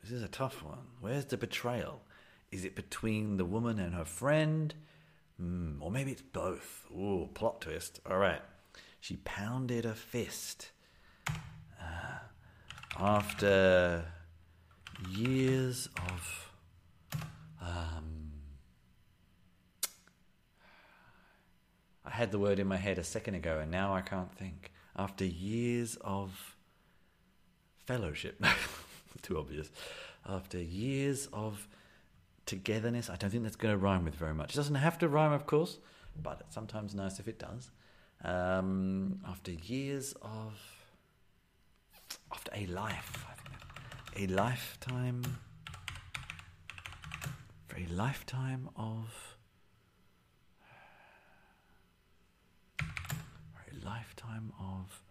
this 0.03 0.13
is 0.13 0.23
a 0.23 0.29
tough 0.29 0.63
one. 0.63 0.87
Where's 1.01 1.27
the 1.27 1.37
betrayal? 1.37 2.03
Is 2.51 2.65
it 2.65 2.77
between 2.77 3.37
the 3.37 3.45
woman 3.45 3.79
and 3.79 3.95
her 3.95 4.05
friend? 4.05 4.75
Mm, 5.41 5.79
or 5.81 5.91
maybe 5.91 6.13
it's 6.13 6.23
both. 6.23 6.87
Ooh, 6.93 7.29
plot 7.35 7.61
twist. 7.63 8.01
All 8.09 8.19
right. 8.19 8.43
She 9.03 9.17
pounded 9.17 9.85
a 9.85 9.97
fist. 9.97 10.71
Uh, 11.29 12.21
after 12.97 14.05
years 15.11 15.89
of 15.97 16.53
um, 17.61 18.31
I 22.05 22.11
had 22.11 22.31
the 22.31 22.39
word 22.39 22.61
in 22.61 22.69
my 22.69 22.77
head 22.77 22.97
a 22.99 23.03
second 23.03 23.35
ago 23.35 23.59
and 23.59 23.73
now 23.73 23.93
I 23.93 24.03
can't 24.03 24.33
think. 24.33 24.71
After 24.95 25.25
years 25.25 25.99
of 26.03 26.55
fellowship, 27.85 28.41
too 29.23 29.37
obvious. 29.37 29.69
After 30.29 30.59
years 30.59 31.27
of 31.33 31.67
togetherness, 32.47 33.11
I 33.11 33.17
don't 33.17 33.31
think 33.31 33.43
that's 33.43 33.57
going 33.57 33.75
to 33.75 33.79
rhyme 33.79 34.05
with 34.05 34.15
very 34.15 34.35
much. 34.35 34.55
It 34.55 34.57
doesn't 34.59 34.77
have 34.77 34.97
to 34.99 35.09
rhyme, 35.09 35.33
of 35.33 35.45
course, 35.45 35.79
but 36.23 36.43
it's 36.47 36.55
sometimes 36.55 36.95
nice 36.95 37.19
if 37.19 37.27
it 37.27 37.41
does. 37.41 37.73
Um, 38.25 39.21
after 39.27 39.51
years 39.51 40.15
of, 40.23 40.55
after 42.33 42.53
a 42.55 42.67
life, 42.67 43.27
a 44.17 44.27
lifetime, 44.29 45.23
for 47.67 47.77
a 47.79 47.87
lifetime 47.87 48.69
of 48.77 49.37
a 52.81 53.85
lifetime 53.85 54.53
of 54.61 55.03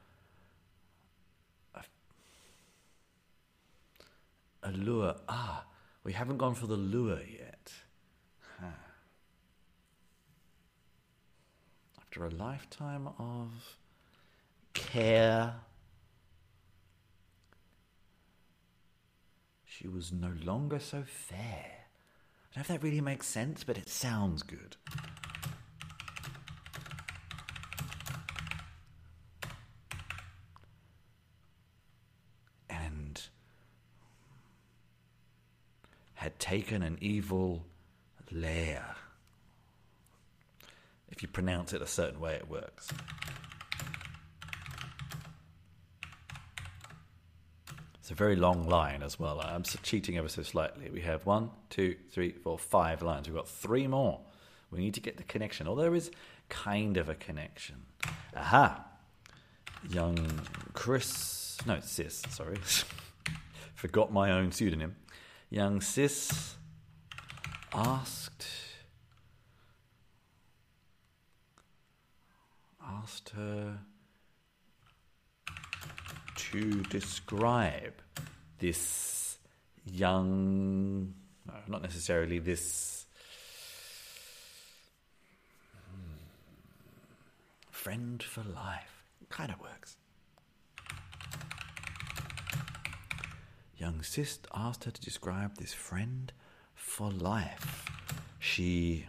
a 4.63 4.71
lure. 4.71 5.15
Ah, 5.27 5.65
we 6.03 6.13
haven't 6.13 6.37
gone 6.37 6.55
for 6.55 6.67
the 6.67 6.77
lure 6.77 7.19
yet. 7.21 7.73
After 12.11 12.25
a 12.25 12.29
lifetime 12.29 13.07
of 13.19 13.77
care, 14.73 15.53
she 19.63 19.87
was 19.87 20.11
no 20.11 20.33
longer 20.43 20.77
so 20.77 21.03
fair. 21.07 21.37
I 21.39 22.53
don't 22.53 22.57
know 22.57 22.61
if 22.63 22.67
that 22.67 22.83
really 22.83 22.99
makes 22.99 23.27
sense, 23.27 23.63
but 23.63 23.77
it 23.77 23.87
sounds 23.87 24.43
good. 24.43 24.75
And 32.69 33.21
had 36.15 36.37
taken 36.39 36.83
an 36.83 36.97
evil 36.99 37.67
lair. 38.29 38.97
If 41.11 41.21
you 41.21 41.27
pronounce 41.27 41.73
it 41.73 41.81
a 41.81 41.87
certain 41.87 42.19
way, 42.19 42.35
it 42.35 42.49
works. 42.49 42.89
It's 47.99 48.11
a 48.11 48.15
very 48.15 48.35
long 48.35 48.67
line 48.67 49.03
as 49.03 49.19
well. 49.19 49.39
I'm 49.41 49.63
cheating 49.63 50.17
ever 50.17 50.29
so 50.29 50.43
slightly. 50.43 50.89
We 50.89 51.01
have 51.01 51.25
one, 51.25 51.51
two, 51.69 51.95
three, 52.11 52.31
four, 52.31 52.57
five 52.57 53.01
lines. 53.01 53.27
We've 53.27 53.35
got 53.35 53.47
three 53.47 53.87
more. 53.87 54.21
We 54.71 54.79
need 54.79 54.93
to 54.95 55.01
get 55.01 55.17
the 55.17 55.23
connection, 55.23 55.67
although 55.67 55.83
there 55.83 55.95
is 55.95 56.11
kind 56.49 56.97
of 56.97 57.09
a 57.09 57.15
connection. 57.15 57.83
Aha! 58.35 58.85
Young 59.89 60.41
Chris, 60.73 61.57
no, 61.65 61.79
Sis, 61.81 62.23
sorry. 62.29 62.57
forgot 63.81 64.13
my 64.13 64.31
own 64.31 64.51
pseudonym. 64.51 64.95
Young 65.49 65.81
sis 65.81 66.55
asked 67.73 68.45
asked 73.01 73.29
her 73.29 73.79
to 76.35 76.81
describe 76.83 77.93
this 78.59 79.37
young, 79.85 81.13
no, 81.47 81.53
not 81.67 81.81
necessarily 81.81 82.39
this 82.39 83.05
hmm, 85.89 86.17
friend 87.71 88.21
for 88.21 88.43
life. 88.43 89.03
Kind 89.29 89.51
of 89.51 89.59
works. 89.61 89.97
Young 93.77 94.03
sis 94.03 94.39
asked 94.53 94.83
her 94.83 94.91
to 94.91 95.01
describe 95.01 95.57
this 95.57 95.73
friend 95.73 96.31
for 96.75 97.09
life. 97.09 97.85
She 98.39 99.05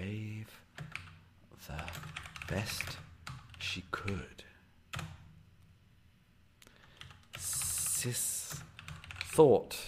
gave 0.00 0.46
the 1.66 1.82
best 2.48 2.96
she 3.58 3.84
could. 3.90 4.44
Sis 7.36 8.54
thought 9.24 9.78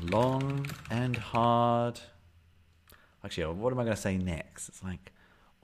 long 0.00 0.66
and 0.90 1.16
hard. 1.16 2.00
Actually, 3.24 3.54
what 3.54 3.72
am 3.72 3.78
I 3.78 3.84
going 3.84 3.94
to 3.94 4.00
say 4.00 4.16
next? 4.18 4.68
It's 4.68 4.82
like 4.82 5.12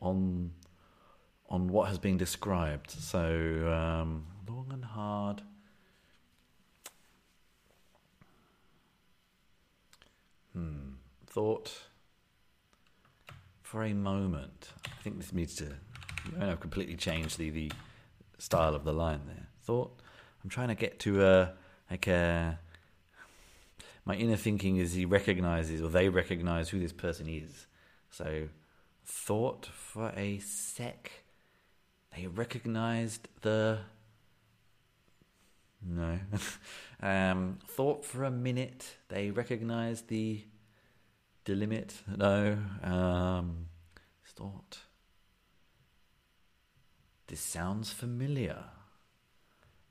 on 0.01 0.53
on 1.49 1.69
what 1.69 1.89
has 1.89 1.99
been 1.99 2.17
described. 2.17 2.91
So 2.91 3.21
um, 3.23 4.27
long 4.49 4.69
and 4.71 4.85
hard. 4.85 5.43
Hmm. 10.53 10.95
Thought 11.27 11.73
for 13.67 13.83
a 13.83 13.93
moment. 13.93 14.69
I 14.87 15.03
think 15.03 15.19
this 15.19 15.33
needs 15.33 15.57
to. 15.57 15.67
I've 16.41 16.61
completely 16.61 16.97
changed 16.97 17.37
the 17.37 17.51
the 17.51 17.73
style 18.39 18.75
of 18.77 18.85
the 18.85 18.93
line 18.93 19.23
there. 19.27 19.49
Thought. 19.65 19.99
I'm 20.43 20.51
trying 20.51 20.69
to 20.69 20.77
get 20.77 21.01
to 21.01 21.27
a 21.27 21.53
like 21.91 22.07
a. 22.07 22.61
My 24.05 24.15
inner 24.15 24.37
thinking 24.37 24.77
is 24.77 24.93
he 24.93 25.05
recognizes 25.05 25.83
or 25.83 25.89
they 25.89 26.09
recognize 26.09 26.69
who 26.69 26.79
this 26.79 26.93
person 26.93 27.29
is. 27.29 27.67
So, 28.09 28.49
thought 29.05 29.67
for 29.67 30.13
a 30.17 30.39
sec 30.39 31.11
they 32.17 32.29
recognized 32.29 33.29
the. 33.41 33.81
No. 35.85 36.21
um, 37.03 37.59
thought 37.67 38.05
for 38.05 38.23
a 38.23 38.31
minute. 38.31 38.97
They 39.09 39.33
recognized 39.33 40.07
the. 40.07 40.45
Delimit. 41.47 41.93
No. 42.17 42.59
Um, 42.83 43.69
thought. 44.27 44.79
This 47.29 47.41
sounds 47.41 47.93
familiar. 47.93 48.65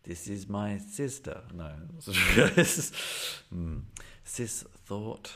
This 0.04 0.28
is 0.28 0.48
my 0.48 0.78
sister. 0.78 1.42
No. 1.54 1.72
mm. 2.00 3.82
Sis 4.24 4.64
thought. 4.86 5.34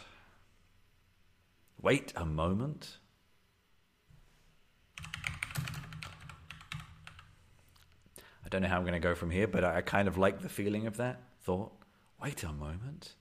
Wait 1.81 2.13
a 2.15 2.25
moment. 2.25 2.97
I 8.45 8.49
don't 8.49 8.61
know 8.61 8.67
how 8.67 8.77
I'm 8.77 8.83
going 8.83 8.93
to 8.93 8.99
go 8.99 9.15
from 9.15 9.31
here, 9.31 9.47
but 9.47 9.63
I 9.63 9.81
kind 9.81 10.07
of 10.07 10.17
like 10.17 10.41
the 10.41 10.49
feeling 10.49 10.85
of 10.85 10.97
that 10.97 11.21
thought. 11.41 11.71
Wait 12.21 12.43
a 12.43 12.51
moment. 12.51 13.13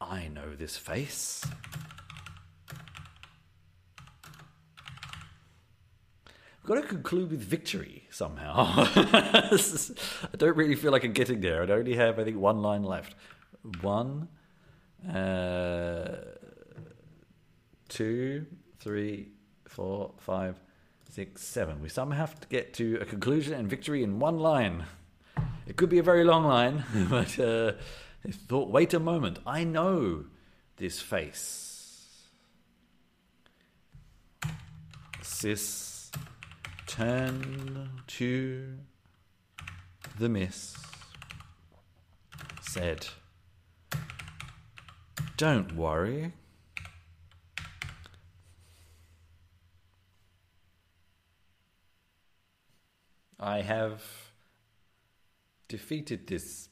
I 0.00 0.28
know 0.28 0.54
this 0.54 0.76
face. 0.76 1.44
We've 6.62 6.76
got 6.76 6.82
to 6.82 6.88
conclude 6.88 7.30
with 7.30 7.40
victory 7.40 8.04
somehow. 8.10 8.54
I 8.76 9.50
don't 10.36 10.56
really 10.56 10.74
feel 10.74 10.92
like 10.92 11.04
I'm 11.04 11.12
getting 11.12 11.40
there. 11.40 11.62
I 11.62 11.70
only 11.72 11.96
have, 11.96 12.18
I 12.18 12.24
think, 12.24 12.38
one 12.38 12.62
line 12.62 12.82
left. 12.82 13.14
One, 13.82 14.28
uh, 15.12 16.16
two, 17.88 18.46
three, 18.78 19.28
four, 19.66 20.12
five, 20.18 20.58
six, 21.10 21.42
seven. 21.42 21.82
We 21.82 21.90
somehow 21.90 22.16
have 22.18 22.40
to 22.40 22.48
get 22.48 22.72
to 22.74 22.98
a 23.02 23.04
conclusion 23.04 23.54
and 23.54 23.68
victory 23.68 24.02
in 24.02 24.18
one 24.18 24.38
line. 24.38 24.84
It 25.66 25.76
could 25.76 25.90
be 25.90 25.98
a 25.98 26.02
very 26.02 26.24
long 26.24 26.44
line, 26.44 26.84
but 27.10 27.38
uh, 27.38 27.72
I 28.26 28.30
thought, 28.30 28.70
wait 28.70 28.94
a 28.94 29.00
moment, 29.00 29.38
I 29.46 29.64
know 29.64 30.24
this 30.76 31.00
face. 31.00 32.26
Sis, 35.22 36.10
turn 36.86 38.02
to 38.06 38.78
the 40.18 40.28
miss, 40.28 40.76
said, 42.60 43.08
Don't 45.36 45.74
worry. 45.74 46.32
I 53.38 53.62
have 53.62 54.02
defeated 55.68 56.26
this 56.26 56.69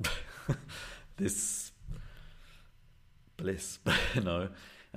this 1.16 1.72
bliss. 3.36 3.78
no. 4.22 4.48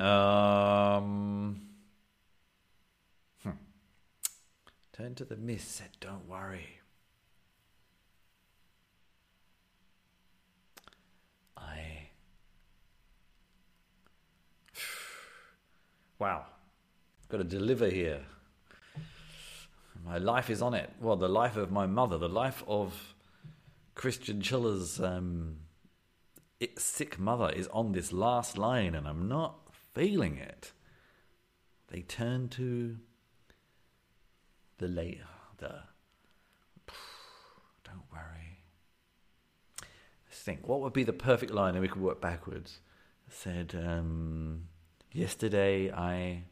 Um, 0.04 1.62
hmm. 3.44 3.50
Turn 4.94 5.16
to 5.16 5.26
the 5.26 5.38
mist, 5.38 5.76
said, 5.76 5.90
Don't 6.00 6.28
worry. 6.28 6.80
I. 11.58 12.10
Wow. 16.20 16.46
Got 17.30 17.38
to 17.38 17.44
deliver 17.44 17.88
here. 17.90 18.22
My 20.04 20.18
life 20.18 20.50
is 20.50 20.62
on 20.62 20.74
it. 20.74 20.90
Well, 21.02 21.18
the 21.18 21.28
life 21.28 21.58
of 21.58 21.72
my 21.72 21.86
mother, 21.86 22.18
the 22.18 22.30
life 22.30 22.64
of 22.68 23.14
Christian 23.98 24.42
Chiller's 24.42 25.02
um, 25.02 25.58
sick 26.78 27.18
mother 27.18 27.50
is 27.50 27.68
on 27.70 27.94
this 27.94 28.14
last 28.14 28.56
line, 28.56 28.94
and 28.94 29.08
I'm 29.08 29.28
not 29.28 29.56
feeling 29.96 30.38
it. 30.38 30.72
They 31.88 32.02
turn 32.02 32.48
to 32.50 32.98
the 34.78 34.88
late, 34.88 35.22
the. 35.58 35.80
Don't 37.84 38.04
worry. 38.14 38.60
Let's 39.82 40.42
think. 40.44 40.68
What 40.68 40.82
would 40.82 40.94
be 40.94 41.04
the 41.04 41.12
perfect 41.12 41.52
line, 41.52 41.74
and 41.74 41.82
we 41.82 41.88
could 41.88 42.02
work 42.02 42.22
backwards. 42.22 42.82
I 43.28 43.34
said, 43.34 43.74
um, 43.76 44.68
yesterday 45.12 45.92
I. 45.92 46.44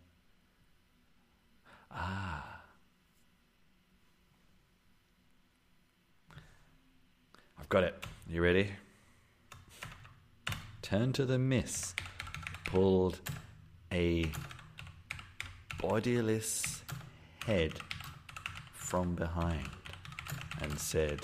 Ah. 1.92 2.55
I've 7.66 7.70
got 7.70 7.84
it. 7.84 8.06
You 8.30 8.44
ready? 8.44 8.70
Turn 10.84 11.14
to 11.14 11.26
the 11.26 11.40
miss. 11.40 11.96
Pulled 12.66 13.20
a 13.92 14.30
bodiless 15.82 16.84
head 17.44 17.74
from 18.72 19.16
behind 19.16 19.68
and 20.62 20.78
said, 20.78 21.22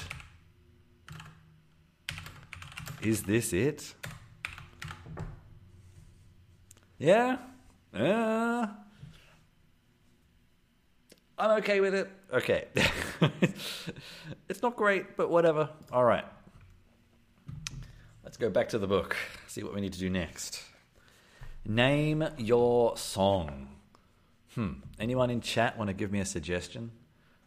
Is 3.03 3.21
this 3.21 3.53
it? 3.53 3.93
Yeah? 6.97 7.37
Uh, 7.93 8.65
I'm 11.37 11.51
okay 11.59 11.81
with 11.81 11.93
it. 11.93 12.09
Okay. 12.31 12.67
it's 14.49 14.61
not 14.61 14.77
great, 14.77 15.17
but 15.17 15.29
whatever. 15.29 15.69
All 15.91 16.05
right. 16.05 16.25
Let's 18.23 18.37
go 18.37 18.49
back 18.49 18.69
to 18.69 18.79
the 18.79 18.87
book, 18.87 19.17
see 19.47 19.63
what 19.63 19.75
we 19.75 19.81
need 19.81 19.91
to 19.93 19.99
do 19.99 20.09
next. 20.09 20.63
Name 21.65 22.25
your 22.37 22.95
song. 22.95 23.67
Hmm. 24.55 24.73
Anyone 24.99 25.29
in 25.29 25.41
chat 25.41 25.77
want 25.77 25.89
to 25.89 25.93
give 25.93 26.11
me 26.11 26.21
a 26.21 26.25
suggestion? 26.25 26.91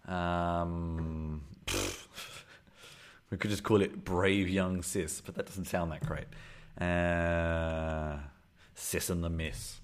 Um, 0.07 1.43
we 3.31 3.39
could 3.39 3.51
just 3.51 3.63
call 3.63 3.81
it 3.81 4.05
Brave 4.05 4.51
Young 4.51 4.83
Sis, 4.83 5.23
but 5.23 5.35
that 5.37 5.47
doesn't 5.47 5.67
sound 5.67 5.93
that 5.93 6.05
great. 6.05 6.27
Uh, 6.79 8.19
Sis 8.75 9.09
and 9.09 9.25
the 9.25 9.31
Miss. 9.31 9.81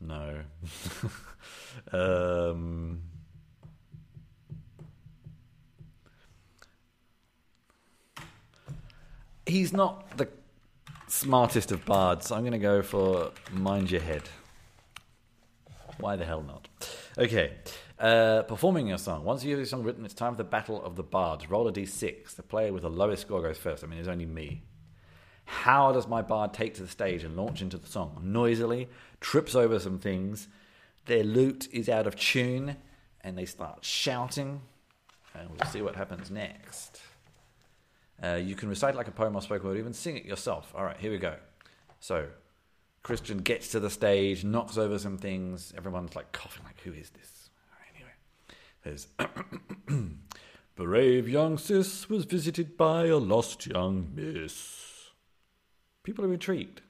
No. 0.00 0.40
um, 1.92 3.00
he's 9.54 9.72
not 9.72 10.16
the 10.16 10.28
smartest 11.06 11.70
of 11.70 11.84
bards. 11.84 12.32
I'm 12.32 12.40
going 12.40 12.52
to 12.52 12.58
go 12.58 12.82
for 12.82 13.30
Mind 13.52 13.88
Your 13.88 14.00
Head. 14.00 14.22
Why 16.00 16.16
the 16.16 16.24
hell 16.24 16.42
not? 16.42 16.68
Okay. 17.16 17.52
Uh, 17.96 18.42
performing 18.42 18.88
your 18.88 18.98
song. 18.98 19.22
Once 19.22 19.44
you 19.44 19.50
have 19.50 19.60
your 19.60 19.66
song 19.66 19.84
written, 19.84 20.04
it's 20.04 20.12
time 20.12 20.32
for 20.32 20.38
the 20.38 20.42
Battle 20.42 20.82
of 20.82 20.96
the 20.96 21.04
Bards. 21.04 21.48
Roll 21.48 21.68
a 21.68 21.72
d6. 21.72 22.34
The 22.34 22.42
player 22.42 22.72
with 22.72 22.82
the 22.82 22.90
lowest 22.90 23.22
score 23.22 23.42
goes 23.42 23.56
first. 23.56 23.84
I 23.84 23.86
mean, 23.86 24.00
it's 24.00 24.08
only 24.08 24.26
me. 24.26 24.64
How 25.44 25.92
does 25.92 26.08
my 26.08 26.20
bard 26.20 26.52
take 26.52 26.74
to 26.74 26.82
the 26.82 26.88
stage 26.88 27.22
and 27.22 27.36
launch 27.36 27.62
into 27.62 27.78
the 27.78 27.86
song? 27.86 28.18
Noisily, 28.24 28.88
trips 29.20 29.54
over 29.54 29.78
some 29.78 30.00
things. 30.00 30.48
Their 31.06 31.22
lute 31.22 31.68
is 31.70 31.88
out 31.88 32.08
of 32.08 32.16
tune, 32.16 32.76
and 33.20 33.38
they 33.38 33.44
start 33.44 33.84
shouting. 33.84 34.62
And 35.32 35.48
we'll 35.50 35.70
see 35.70 35.80
what 35.80 35.94
happens 35.94 36.28
next. 36.28 37.00
Uh, 38.22 38.34
you 38.36 38.54
can 38.54 38.68
recite 38.68 38.94
like 38.94 39.08
a 39.08 39.12
poem 39.12 39.34
or 39.34 39.42
spoken 39.42 39.68
word, 39.68 39.78
even 39.78 39.92
sing 39.92 40.16
it 40.16 40.24
yourself. 40.24 40.72
All 40.74 40.84
right, 40.84 40.96
here 40.96 41.10
we 41.10 41.18
go. 41.18 41.36
So, 42.00 42.28
Christian 43.02 43.38
gets 43.38 43.68
to 43.68 43.80
the 43.80 43.90
stage, 43.90 44.44
knocks 44.44 44.78
over 44.78 44.98
some 44.98 45.18
things. 45.18 45.74
Everyone's 45.76 46.16
like 46.16 46.32
coughing, 46.32 46.64
like, 46.64 46.80
who 46.80 46.92
is 46.92 47.10
this? 47.10 47.50
All 47.70 47.78
right, 47.80 47.92
anyway, 47.96 49.06
there's 49.88 50.08
brave 50.76 51.28
young 51.28 51.58
sis 51.58 52.08
was 52.08 52.24
visited 52.24 52.76
by 52.76 53.06
a 53.06 53.16
lost 53.16 53.66
young 53.66 54.10
miss. 54.14 55.10
People 56.02 56.24
are 56.24 56.32
intrigued. 56.32 56.82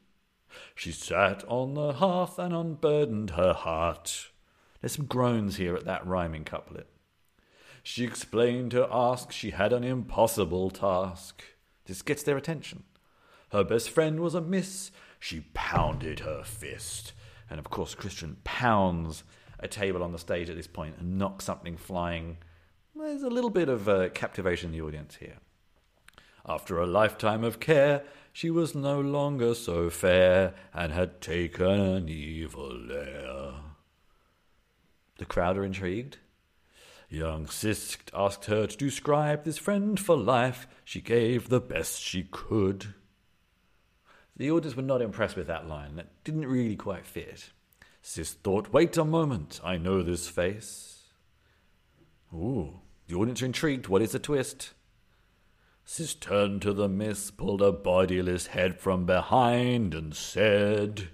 She 0.74 0.92
sat 0.92 1.44
on 1.48 1.74
the 1.74 1.94
hearth 1.94 2.38
and 2.38 2.54
unburdened 2.54 3.30
her 3.30 3.52
heart. 3.52 4.30
There's 4.80 4.94
some 4.94 5.06
groans 5.06 5.56
here 5.56 5.74
at 5.74 5.84
that 5.86 6.06
rhyming 6.06 6.44
couplet. 6.44 6.86
She 7.86 8.02
explained 8.02 8.72
her 8.72 8.88
ask, 8.90 9.30
she 9.30 9.50
had 9.50 9.72
an 9.72 9.84
impossible 9.84 10.70
task. 10.70 11.44
This 11.84 12.00
gets 12.00 12.22
their 12.22 12.38
attention. 12.38 12.84
Her 13.52 13.62
best 13.62 13.90
friend 13.90 14.20
was 14.20 14.34
a 14.34 14.40
miss, 14.40 14.90
she 15.20 15.44
pounded 15.52 16.20
her 16.20 16.42
fist. 16.42 17.12
And 17.50 17.58
of 17.58 17.68
course, 17.68 17.94
Christian 17.94 18.38
pounds 18.42 19.22
a 19.60 19.68
table 19.68 20.02
on 20.02 20.12
the 20.12 20.18
stage 20.18 20.48
at 20.48 20.56
this 20.56 20.66
point 20.66 20.96
and 20.98 21.18
knocks 21.18 21.44
something 21.44 21.76
flying. 21.76 22.38
There's 22.96 23.22
a 23.22 23.28
little 23.28 23.50
bit 23.50 23.68
of 23.68 23.86
uh, 23.86 24.08
captivation 24.08 24.70
in 24.70 24.78
the 24.78 24.84
audience 24.84 25.16
here. 25.16 25.36
After 26.46 26.78
a 26.78 26.86
lifetime 26.86 27.44
of 27.44 27.60
care, 27.60 28.02
she 28.32 28.50
was 28.50 28.74
no 28.74 28.98
longer 28.98 29.54
so 29.54 29.90
fair 29.90 30.54
and 30.72 30.90
had 30.90 31.20
taken 31.20 31.66
an 31.66 32.08
evil 32.08 32.90
air. 32.90 33.52
The 35.18 35.26
crowd 35.26 35.58
are 35.58 35.64
intrigued. 35.64 36.16
Young 37.08 37.46
Sis 37.46 37.96
asked 38.12 38.46
her 38.46 38.66
to 38.66 38.76
describe 38.76 39.44
this 39.44 39.58
friend 39.58 39.98
for 39.98 40.16
life. 40.16 40.66
She 40.84 41.00
gave 41.00 41.48
the 41.48 41.60
best 41.60 42.00
she 42.00 42.24
could. 42.30 42.94
The 44.36 44.50
audience 44.50 44.76
were 44.76 44.82
not 44.82 45.02
impressed 45.02 45.36
with 45.36 45.46
that 45.46 45.68
line. 45.68 45.96
That 45.96 46.24
didn't 46.24 46.46
really 46.46 46.76
quite 46.76 47.06
fit. 47.06 47.50
Sis 48.02 48.32
thought, 48.32 48.72
wait 48.72 48.96
a 48.96 49.04
moment, 49.04 49.60
I 49.64 49.76
know 49.76 50.02
this 50.02 50.28
face. 50.28 51.04
Ooh, 52.34 52.80
the 53.06 53.14
audience 53.14 53.42
are 53.42 53.46
intrigued. 53.46 53.86
What 53.86 54.02
is 54.02 54.12
the 54.12 54.18
twist? 54.18 54.72
Sis 55.84 56.14
turned 56.14 56.62
to 56.62 56.72
the 56.72 56.88
miss, 56.88 57.30
pulled 57.30 57.62
a 57.62 57.70
bodiless 57.70 58.48
head 58.48 58.80
from 58.80 59.06
behind, 59.06 59.94
and 59.94 60.14
said, 60.14 61.08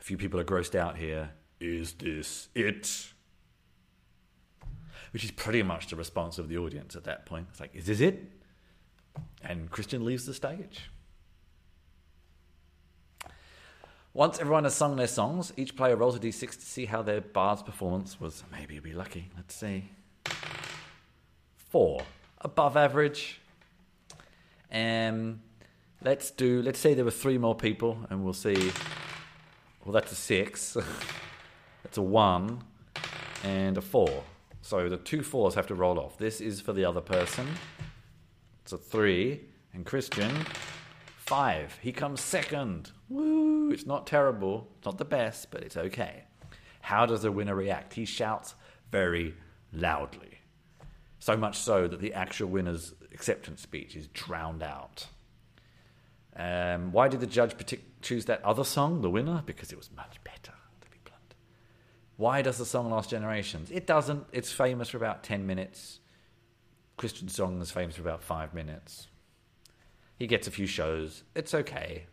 A 0.00 0.02
few 0.02 0.16
people 0.16 0.38
are 0.38 0.44
grossed 0.44 0.74
out 0.74 0.98
here. 0.98 1.30
Is 1.60 1.94
this 1.94 2.48
it? 2.54 3.11
Which 5.12 5.24
is 5.24 5.30
pretty 5.30 5.62
much 5.62 5.88
the 5.88 5.96
response 5.96 6.38
of 6.38 6.48
the 6.48 6.56
audience 6.58 6.96
at 6.96 7.04
that 7.04 7.26
point. 7.26 7.48
It's 7.50 7.60
like, 7.60 7.74
Is 7.74 7.86
this 7.86 8.00
it? 8.00 8.32
And 9.42 9.70
Christian 9.70 10.04
leaves 10.04 10.24
the 10.26 10.34
stage. 10.34 10.90
Once 14.14 14.38
everyone 14.38 14.64
has 14.64 14.74
sung 14.74 14.96
their 14.96 15.06
songs, 15.06 15.54
each 15.56 15.74
player 15.74 15.96
rolls 15.96 16.14
a 16.14 16.18
d6 16.18 16.50
to 16.50 16.60
see 16.60 16.84
how 16.84 17.00
their 17.00 17.22
bard's 17.22 17.62
performance 17.62 18.20
was. 18.20 18.44
Maybe 18.52 18.74
you'll 18.74 18.84
be 18.84 18.92
lucky. 18.92 19.30
Let's 19.36 19.54
see. 19.54 19.84
Four. 21.56 22.02
Above 22.42 22.76
average. 22.76 23.40
Um, 24.70 25.40
let's 26.02 26.30
do. 26.30 26.60
Let's 26.60 26.78
say 26.78 26.92
there 26.92 27.06
were 27.06 27.10
three 27.10 27.38
more 27.38 27.54
people, 27.54 27.98
and 28.10 28.22
we'll 28.22 28.34
see. 28.34 28.72
Well, 29.84 29.92
that's 29.92 30.12
a 30.12 30.16
six. 30.16 30.76
that's 31.82 31.96
a 31.96 32.02
one, 32.02 32.62
and 33.42 33.78
a 33.78 33.82
four. 33.82 34.24
So 34.62 34.88
the 34.88 34.96
two 34.96 35.22
fours 35.22 35.54
have 35.54 35.66
to 35.66 35.74
roll 35.74 35.98
off. 35.98 36.16
This 36.16 36.40
is 36.40 36.60
for 36.60 36.72
the 36.72 36.84
other 36.84 37.00
person. 37.00 37.46
It's 38.62 38.72
a 38.72 38.78
three, 38.78 39.40
and 39.74 39.84
Christian 39.84 40.30
five. 41.18 41.78
He 41.82 41.92
comes 41.92 42.20
second. 42.20 42.92
Woo! 43.08 43.70
It's 43.70 43.86
not 43.86 44.06
terrible. 44.06 44.68
It's 44.76 44.86
not 44.86 44.98
the 44.98 45.04
best, 45.04 45.50
but 45.50 45.62
it's 45.62 45.76
okay. 45.76 46.24
How 46.80 47.06
does 47.06 47.22
the 47.22 47.32
winner 47.32 47.54
react? 47.54 47.94
He 47.94 48.04
shouts 48.04 48.54
very 48.90 49.34
loudly. 49.72 50.38
So 51.18 51.36
much 51.36 51.58
so 51.58 51.88
that 51.88 52.00
the 52.00 52.12
actual 52.14 52.48
winner's 52.48 52.94
acceptance 53.12 53.62
speech 53.62 53.96
is 53.96 54.08
drowned 54.08 54.62
out. 54.62 55.06
Um, 56.36 56.92
why 56.92 57.08
did 57.08 57.20
the 57.20 57.26
judge 57.26 57.56
partic- 57.56 57.80
choose 58.00 58.24
that 58.24 58.44
other 58.44 58.64
song, 58.64 59.02
the 59.02 59.10
winner? 59.10 59.42
Because 59.44 59.72
it 59.72 59.76
was 59.76 59.90
much 59.96 60.22
better. 60.24 60.52
Why 62.16 62.42
does 62.42 62.58
the 62.58 62.66
song 62.66 62.90
last 62.90 63.10
generations? 63.10 63.70
It 63.70 63.86
doesn't. 63.86 64.26
It's 64.32 64.52
famous 64.52 64.88
for 64.88 64.96
about 64.96 65.24
10 65.24 65.46
minutes. 65.46 66.00
Christian 66.96 67.28
song 67.28 67.60
is 67.60 67.70
famous 67.70 67.96
for 67.96 68.02
about 68.02 68.22
five 68.22 68.54
minutes. 68.54 69.08
He 70.16 70.26
gets 70.26 70.46
a 70.46 70.50
few 70.50 70.66
shows. 70.66 71.24
It's 71.34 71.54
okay. 71.54 72.06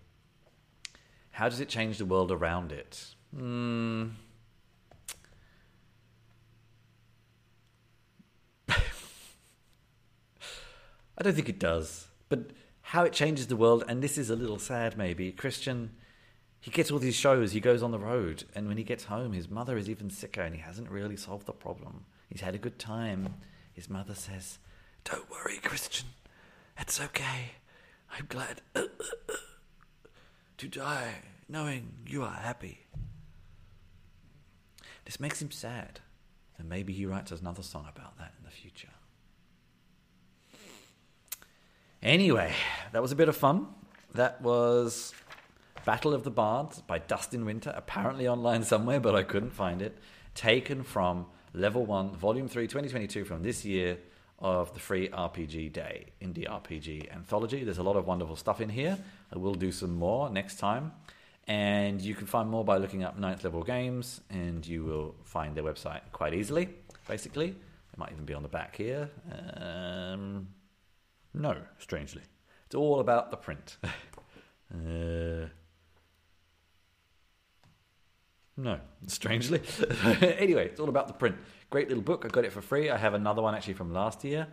How 1.32 1.48
does 1.48 1.60
it 1.60 1.70
change 1.70 1.98
the 1.98 2.06
world 2.06 2.32
around 2.32 2.72
it? 2.72 3.14
Hmm. 3.36 4.08
I 8.70 8.74
don't 11.22 11.36
think 11.36 11.50
it 11.50 11.60
does. 11.60 12.08
But 12.30 12.52
how 12.82 13.04
it 13.04 13.14
changes 13.14 13.48
the 13.48 13.56
world, 13.56 13.84
and 13.88 14.02
this 14.02 14.18
is 14.18 14.30
a 14.30 14.36
little 14.36 14.58
sad 14.60 14.98
maybe. 14.98 15.32
Christian, 15.32 15.92
he 16.62 16.72
gets 16.72 16.92
all 16.92 17.00
these 17.00 17.16
shows, 17.16 17.54
he 17.54 17.60
goes 17.60 17.82
on 17.82 17.92
the 17.92 18.00
road, 18.00 18.44
and 18.54 18.68
when 18.68 18.78
he 18.78 18.84
gets 18.84 19.06
home, 19.06 19.34
his 19.34 19.50
mother 19.50 19.78
is 19.78 19.90
even 19.90 20.10
sicker 20.10 20.42
and 20.42 20.54
he 20.54 20.62
hasn't 20.62 20.90
really 20.90 21.16
solved 21.16 21.46
the 21.46 21.54
problem. 21.54 22.06
He's 22.30 22.42
had 22.42 22.56
a 22.56 22.60
good 22.60 22.78
time. 22.78 23.36
His 23.74 23.90
mother 23.90 24.14
says, 24.14 24.60
Don't 25.06 25.30
worry, 25.32 25.58
Christian. 25.58 26.10
It's 26.78 27.00
okay. 27.00 27.54
I'm 28.12 28.26
glad 28.28 28.62
to 30.58 30.68
die 30.68 31.16
knowing 31.48 31.94
you 32.06 32.24
are 32.24 32.32
happy. 32.32 32.86
This 35.06 35.20
makes 35.20 35.42
him 35.42 35.52
sad, 35.52 36.02
and 36.58 36.70
maybe 36.70 36.94
he 36.94 37.06
writes 37.06 37.32
another 37.32 37.64
song 37.64 37.88
about 37.90 38.18
that 38.18 38.34
in 38.38 38.46
the 38.46 38.52
future. 38.52 38.90
Anyway, 42.04 42.54
that 42.92 43.02
was 43.02 43.12
a 43.12 43.16
bit 43.16 43.28
of 43.28 43.36
fun. 43.36 43.68
That 44.14 44.42
was 44.42 45.14
Battle 45.86 46.14
of 46.14 46.24
the 46.24 46.32
Bards 46.32 46.82
by 46.82 47.00
Dustin 47.00 47.46
Winter, 47.46 47.74
apparently 47.76 48.28
online 48.28 48.64
somewhere, 48.64 49.00
but 49.00 49.16
I 49.16 49.24
couldn't 49.24 49.52
find 49.52 49.82
it. 49.82 49.98
Taken 50.36 50.84
from 50.84 51.26
Level 51.54 51.86
1, 51.86 52.16
Volume 52.16 52.48
3, 52.48 52.68
2022, 52.68 53.26
from 53.26 53.44
this 53.44 53.66
year 53.66 53.98
of 54.40 54.74
the 54.74 54.80
Free 54.80 55.10
RPG 55.10 55.74
Day, 55.74 56.08
Indie 56.22 56.48
RPG 56.48 57.14
Anthology. 57.14 57.64
There's 57.64 57.78
a 57.78 57.84
lot 57.84 57.96
of 57.96 58.08
wonderful 58.08 58.36
stuff 58.36 58.62
in 58.62 58.70
here. 58.70 58.98
I 59.34 59.38
will 59.38 59.56
do 59.56 59.72
some 59.72 59.96
more 59.96 60.30
next 60.30 60.60
time. 60.60 60.92
And 61.48 62.00
you 62.02 62.14
can 62.14 62.28
find 62.28 62.50
more 62.50 62.64
by 62.64 62.78
looking 62.78 63.04
up 63.04 63.18
Ninth 63.18 63.44
Level 63.44 63.64
Games, 63.64 64.22
and 64.30 64.66
you 64.66 64.84
will 64.84 65.16
find 65.24 65.56
their 65.56 65.64
website 65.64 66.02
quite 66.12 66.34
easily, 66.34 66.70
basically. 67.08 67.50
It 67.50 67.98
might 67.98 68.12
even 68.12 68.26
be 68.26 68.36
on 68.36 68.44
the 68.44 68.50
back 68.50 68.76
here. 68.76 69.10
Um, 69.58 70.48
no, 71.34 71.58
strangely. 71.80 72.22
It's 72.68 72.76
all 72.76 73.00
about 73.00 73.32
the 73.32 73.38
print. 73.38 73.78
uh, 73.84 75.48
no, 78.60 78.80
strangely. 79.08 79.62
anyway, 80.22 80.66
it's 80.66 80.80
all 80.80 80.90
about 80.90 81.08
the 81.08 81.14
print. 81.14 81.38
Great 81.70 81.88
little 81.88 82.04
book. 82.04 82.26
I 82.26 82.28
got 82.28 82.46
it 82.46 82.52
for 82.52 82.62
free. 82.62 82.90
I 82.90 82.98
have 82.98 83.14
another 83.14 83.42
one 83.42 83.56
actually 83.56 83.76
from 83.76 83.94
last 83.94 84.24
year, 84.24 84.48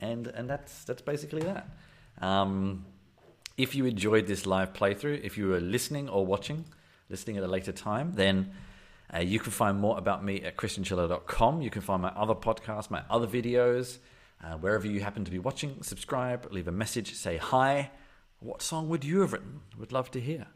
and 0.00 0.26
and 0.28 0.48
that's 0.48 0.84
that's 0.84 1.02
basically 1.02 1.42
that. 1.42 1.68
Um, 2.20 2.86
if 3.56 3.74
you 3.74 3.86
enjoyed 3.86 4.26
this 4.26 4.46
live 4.46 4.72
playthrough, 4.72 5.22
if 5.22 5.36
you 5.36 5.48
were 5.48 5.60
listening 5.60 6.08
or 6.08 6.24
watching, 6.24 6.64
listening 7.08 7.36
at 7.38 7.42
a 7.42 7.48
later 7.48 7.72
time, 7.72 8.12
then 8.14 8.52
uh, 9.12 9.18
you 9.18 9.40
can 9.40 9.50
find 9.50 9.78
more 9.78 9.98
about 9.98 10.24
me 10.24 10.42
at 10.42 10.56
christianchiller.com. 10.56 11.60
You 11.60 11.70
can 11.70 11.82
find 11.82 12.00
my 12.00 12.10
other 12.10 12.34
podcasts, 12.34 12.90
my 12.90 13.02
other 13.10 13.26
videos. 13.26 13.98
Uh, 14.42 14.54
wherever 14.54 14.86
you 14.86 15.00
happen 15.00 15.24
to 15.24 15.30
be 15.30 15.38
watching, 15.38 15.82
subscribe, 15.82 16.50
leave 16.50 16.68
a 16.68 16.72
message, 16.72 17.14
say 17.14 17.36
hi. 17.36 17.90
What 18.38 18.62
song 18.62 18.88
would 18.88 19.04
you 19.04 19.20
have 19.20 19.34
written? 19.34 19.60
Would 19.78 19.92
love 19.92 20.10
to 20.12 20.20
hear. 20.20 20.46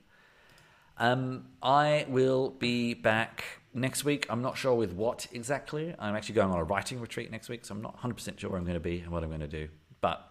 Um, 0.97 1.47
I 1.63 2.07
will 2.09 2.51
be 2.51 2.95
back 2.95 3.45
next 3.73 4.05
week. 4.05 4.27
I'm 4.31 4.43
not 4.43 4.57
sure 4.57 4.75
with 4.75 4.93
what 4.93 5.27
exactly. 5.33 5.95
I'm 5.99 6.15
actually 6.15 6.37
going 6.37 6.51
on 6.51 6.59
a 6.59 6.65
writing 6.65 7.01
retreat 7.01 7.31
next 7.31 7.49
week, 7.49 7.65
so 7.65 7.75
I'm 7.75 7.83
not 7.83 8.01
100% 8.01 8.39
sure 8.39 8.51
where 8.51 8.59
I'm 8.59 8.65
going 8.65 8.75
to 8.75 8.81
be 8.81 9.01
and 9.01 9.11
what 9.11 9.23
I'm 9.23 9.31
going 9.31 9.41
to 9.41 9.49
do. 9.49 9.69
But 10.01 10.25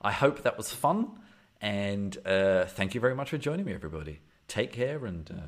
I 0.00 0.12
hope 0.12 0.42
that 0.42 0.56
was 0.56 0.72
fun. 0.72 1.10
And 1.60 2.16
uh, 2.26 2.64
thank 2.66 2.94
you 2.94 3.00
very 3.00 3.14
much 3.14 3.30
for 3.30 3.38
joining 3.38 3.64
me, 3.64 3.72
everybody. 3.72 4.20
Take 4.48 4.72
care 4.72 5.06
and 5.06 5.30
uh, 5.30 5.46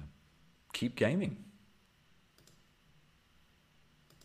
keep 0.73 0.95
gaming. 0.95 1.44